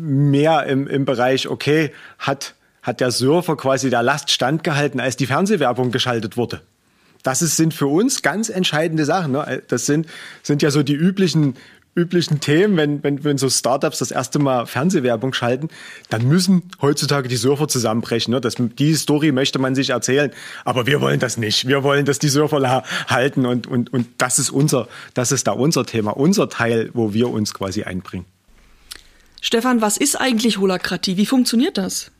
mehr 0.00 0.64
im, 0.64 0.86
im 0.88 1.04
Bereich, 1.04 1.46
okay, 1.48 1.92
hat, 2.18 2.54
hat 2.80 3.00
der 3.00 3.10
Surfer 3.10 3.56
quasi 3.56 3.90
der 3.90 4.02
Last 4.02 4.30
standgehalten, 4.30 5.00
als 5.00 5.16
die 5.16 5.26
Fernsehwerbung 5.26 5.90
geschaltet 5.90 6.38
wurde. 6.38 6.62
Das 7.22 7.42
ist, 7.42 7.56
sind 7.56 7.74
für 7.74 7.86
uns 7.86 8.22
ganz 8.22 8.48
entscheidende 8.48 9.04
Sachen. 9.04 9.32
Ne? 9.32 9.62
Das 9.68 9.84
sind, 9.84 10.06
sind 10.42 10.62
ja 10.62 10.70
so 10.70 10.82
die 10.82 10.94
üblichen, 10.94 11.54
üblichen 11.94 12.40
Themen, 12.40 12.76
wenn, 12.76 13.04
wenn, 13.04 13.24
wenn 13.24 13.38
so 13.38 13.48
Startups 13.48 13.98
das 13.98 14.10
erste 14.10 14.38
Mal 14.38 14.66
Fernsehwerbung 14.66 15.32
schalten, 15.32 15.68
dann 16.08 16.26
müssen 16.26 16.62
heutzutage 16.82 17.28
die 17.28 17.36
Surfer 17.36 17.68
zusammenbrechen. 17.68 18.32
Ne? 18.32 18.40
Das, 18.40 18.56
die 18.58 18.94
Story 18.94 19.32
möchte 19.32 19.58
man 19.58 19.74
sich 19.74 19.90
erzählen, 19.90 20.32
aber 20.64 20.86
wir 20.86 21.00
wollen 21.00 21.20
das 21.20 21.36
nicht. 21.36 21.68
Wir 21.68 21.82
wollen, 21.82 22.04
dass 22.04 22.18
die 22.18 22.28
Surfer 22.28 22.82
halten 23.08 23.46
und, 23.46 23.66
und, 23.66 23.92
und 23.92 24.06
das 24.18 24.38
ist 24.38 24.50
unser, 24.50 24.88
das 25.14 25.32
ist 25.32 25.46
da 25.46 25.52
unser 25.52 25.86
Thema, 25.86 26.16
unser 26.16 26.48
Teil, 26.48 26.90
wo 26.94 27.14
wir 27.14 27.30
uns 27.30 27.54
quasi 27.54 27.84
einbringen. 27.84 28.26
Stefan, 29.40 29.82
was 29.82 29.96
ist 29.96 30.20
eigentlich 30.20 30.58
Holakratie? 30.58 31.16
Wie 31.16 31.26
funktioniert 31.26 31.78
das? 31.78 32.10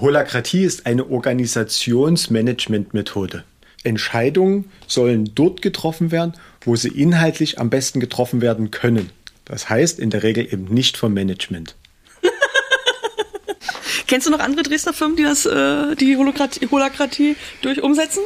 Holakratie 0.00 0.64
ist 0.64 0.86
eine 0.86 1.10
Organisationsmanagementmethode. 1.10 3.44
Entscheidungen 3.84 4.70
sollen 4.86 5.32
dort 5.34 5.60
getroffen 5.60 6.12
werden, 6.12 6.34
wo 6.64 6.76
sie 6.76 6.88
inhaltlich 6.88 7.58
am 7.58 7.70
besten 7.70 8.00
getroffen 8.00 8.40
werden 8.40 8.70
können. 8.70 9.10
Das 9.44 9.68
heißt 9.68 9.98
in 9.98 10.10
der 10.10 10.22
Regel 10.22 10.52
eben 10.52 10.64
nicht 10.64 10.96
vom 10.96 11.14
Management. 11.14 11.76
Kennst 14.06 14.26
du 14.26 14.30
noch 14.30 14.40
andere 14.40 14.62
Dresdner 14.62 14.92
Firmen, 14.92 15.16
die 15.16 15.24
das, 15.24 15.46
äh, 15.46 15.96
die 15.96 16.16
Holokratie, 16.16 16.68
Holakratie 16.70 17.36
durch 17.62 17.82
umsetzen? 17.82 18.20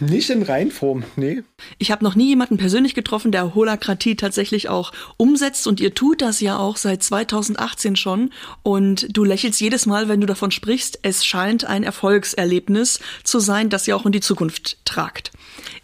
Nicht 0.00 0.30
in 0.30 0.42
Reinform, 0.42 1.04
nee. 1.16 1.42
Ich 1.76 1.90
habe 1.90 2.02
noch 2.04 2.14
nie 2.14 2.28
jemanden 2.28 2.56
persönlich 2.56 2.94
getroffen, 2.94 3.32
der 3.32 3.54
Holakratie 3.54 4.16
tatsächlich 4.16 4.70
auch 4.70 4.92
umsetzt 5.18 5.66
und 5.66 5.78
ihr 5.78 5.94
tut 5.94 6.22
das 6.22 6.40
ja 6.40 6.56
auch 6.56 6.78
seit 6.78 7.02
2018 7.02 7.96
schon 7.96 8.30
und 8.62 9.14
du 9.14 9.24
lächelst 9.24 9.60
jedes 9.60 9.84
Mal, 9.84 10.08
wenn 10.08 10.22
du 10.22 10.26
davon 10.26 10.52
sprichst. 10.52 11.00
Es 11.02 11.26
scheint 11.26 11.66
ein 11.66 11.82
Erfolgserlebnis 11.82 13.00
zu 13.24 13.40
sein, 13.40 13.68
das 13.68 13.86
ihr 13.86 13.94
auch 13.94 14.06
in 14.06 14.12
die 14.12 14.22
Zukunft 14.22 14.78
tragt. 14.86 15.32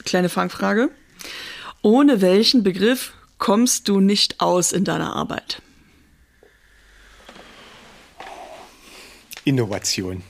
Kleine 0.05 0.31
Fangfrage. 0.31 0.88
Ohne 1.83 2.21
welchen 2.21 2.62
Begriff 2.62 3.12
kommst 3.39 3.89
du 3.89 4.01
nicht 4.01 4.41
aus 4.41 4.73
in 4.73 4.85
deiner 4.85 5.15
Arbeit? 5.15 5.62
Innovation. 9.45 10.23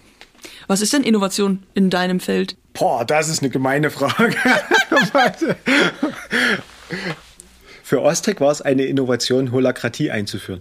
Was 0.67 0.81
ist 0.81 0.93
denn 0.93 1.03
Innovation 1.03 1.63
in 1.75 1.91
deinem 1.91 2.21
Feld? 2.21 2.57
Boah, 2.75 3.05
das 3.05 3.29
ist 3.29 3.41
eine 3.41 3.51
gemeine 3.51 3.91
Frage. 3.91 4.37
Für 7.83 8.03
Ostec 8.03 8.41
war 8.41 8.51
es 8.51 8.61
eine 8.61 8.85
Innovation, 8.85 9.53
Holakratie 9.53 10.11
einzuführen. 10.11 10.61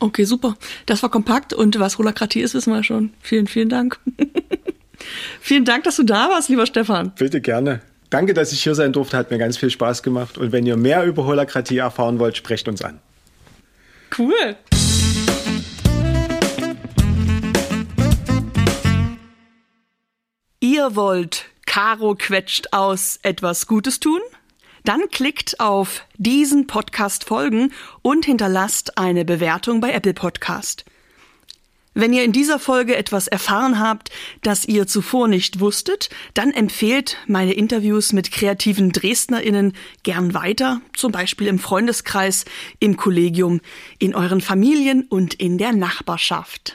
Okay, 0.00 0.24
super. 0.24 0.56
Das 0.86 1.02
war 1.02 1.10
kompakt 1.10 1.52
und 1.52 1.78
was 1.78 1.98
Holakratie 1.98 2.40
ist, 2.40 2.54
wissen 2.54 2.72
wir 2.72 2.82
schon. 2.82 3.12
Vielen, 3.20 3.46
vielen 3.46 3.68
Dank. 3.68 4.00
vielen 5.40 5.64
Dank, 5.64 5.84
dass 5.84 5.96
du 5.96 6.02
da 6.02 6.28
warst, 6.28 6.48
lieber 6.48 6.66
Stefan. 6.66 7.12
Bitte 7.16 7.40
gerne. 7.40 7.80
Danke, 8.10 8.34
dass 8.34 8.52
ich 8.52 8.62
hier 8.62 8.74
sein 8.74 8.92
durfte. 8.92 9.16
Hat 9.16 9.30
mir 9.30 9.38
ganz 9.38 9.56
viel 9.56 9.70
Spaß 9.70 10.02
gemacht. 10.02 10.38
Und 10.38 10.52
wenn 10.52 10.66
ihr 10.66 10.76
mehr 10.76 11.04
über 11.04 11.24
Holakratie 11.24 11.78
erfahren 11.78 12.18
wollt, 12.18 12.36
sprecht 12.36 12.68
uns 12.68 12.82
an. 12.82 13.00
Cool. 14.16 14.56
Ihr 20.60 20.96
wollt 20.96 21.46
Caro 21.66 22.14
quetscht 22.14 22.72
aus 22.72 23.18
etwas 23.22 23.66
Gutes 23.66 24.00
tun? 24.00 24.20
Dann 24.84 25.08
klickt 25.10 25.60
auf 25.60 26.06
diesen 26.16 26.66
Podcast 26.66 27.24
folgen 27.24 27.72
und 28.02 28.24
hinterlasst 28.24 28.96
eine 28.96 29.24
Bewertung 29.24 29.80
bei 29.80 29.92
Apple 29.92 30.14
Podcast. 30.14 30.84
Wenn 31.98 32.12
ihr 32.12 32.24
in 32.24 32.32
dieser 32.32 32.58
Folge 32.58 32.94
etwas 32.94 33.26
erfahren 33.26 33.80
habt, 33.80 34.10
das 34.42 34.66
ihr 34.66 34.86
zuvor 34.86 35.28
nicht 35.28 35.60
wusstet, 35.60 36.10
dann 36.34 36.50
empfehlt 36.50 37.16
meine 37.26 37.54
Interviews 37.54 38.12
mit 38.12 38.30
kreativen 38.30 38.92
DresdnerInnen 38.92 39.72
gern 40.02 40.34
weiter, 40.34 40.82
zum 40.94 41.10
Beispiel 41.10 41.46
im 41.46 41.58
Freundeskreis, 41.58 42.44
im 42.80 42.98
Kollegium, 42.98 43.62
in 43.98 44.14
euren 44.14 44.42
Familien 44.42 45.06
und 45.08 45.32
in 45.32 45.56
der 45.56 45.72
Nachbarschaft. 45.72 46.74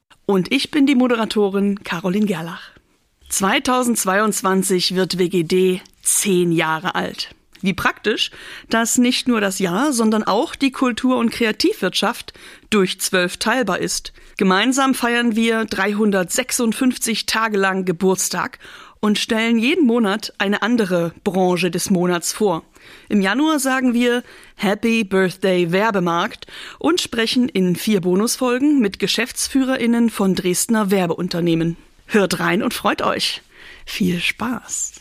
Und 0.31 0.49
ich 0.49 0.71
bin 0.71 0.85
die 0.85 0.95
Moderatorin 0.95 1.83
Caroline 1.83 2.25
Gerlach. 2.25 2.71
2022 3.27 4.95
wird 4.95 5.19
WGD 5.19 5.81
zehn 6.03 6.53
Jahre 6.53 6.95
alt. 6.95 7.35
Wie 7.59 7.73
praktisch, 7.73 8.31
dass 8.69 8.97
nicht 8.97 9.27
nur 9.27 9.41
das 9.41 9.59
Jahr, 9.59 9.91
sondern 9.91 10.23
auch 10.23 10.55
die 10.55 10.71
Kultur- 10.71 11.17
und 11.17 11.31
Kreativwirtschaft 11.31 12.31
durch 12.69 13.01
zwölf 13.01 13.35
teilbar 13.35 13.79
ist. 13.79 14.13
Gemeinsam 14.37 14.93
feiern 14.93 15.35
wir 15.35 15.65
356 15.65 17.25
Tage 17.25 17.57
lang 17.57 17.83
Geburtstag 17.83 18.59
und 19.01 19.19
stellen 19.19 19.59
jeden 19.59 19.85
Monat 19.85 20.33
eine 20.37 20.61
andere 20.61 21.13
Branche 21.25 21.71
des 21.71 21.89
Monats 21.89 22.31
vor. 22.31 22.63
Im 23.09 23.21
Januar 23.21 23.59
sagen 23.59 23.93
wir 23.93 24.23
Happy 24.55 25.03
Birthday 25.03 25.71
Werbemarkt 25.71 26.47
und 26.79 27.01
sprechen 27.01 27.49
in 27.49 27.75
vier 27.75 28.01
Bonusfolgen 28.01 28.79
mit 28.79 28.99
Geschäftsführerinnen 28.99 30.09
von 30.09 30.35
Dresdner 30.35 30.91
Werbeunternehmen. 30.91 31.77
Hört 32.07 32.39
rein 32.39 32.63
und 32.63 32.73
freut 32.73 33.01
euch. 33.01 33.41
Viel 33.85 34.19
Spaß! 34.19 35.00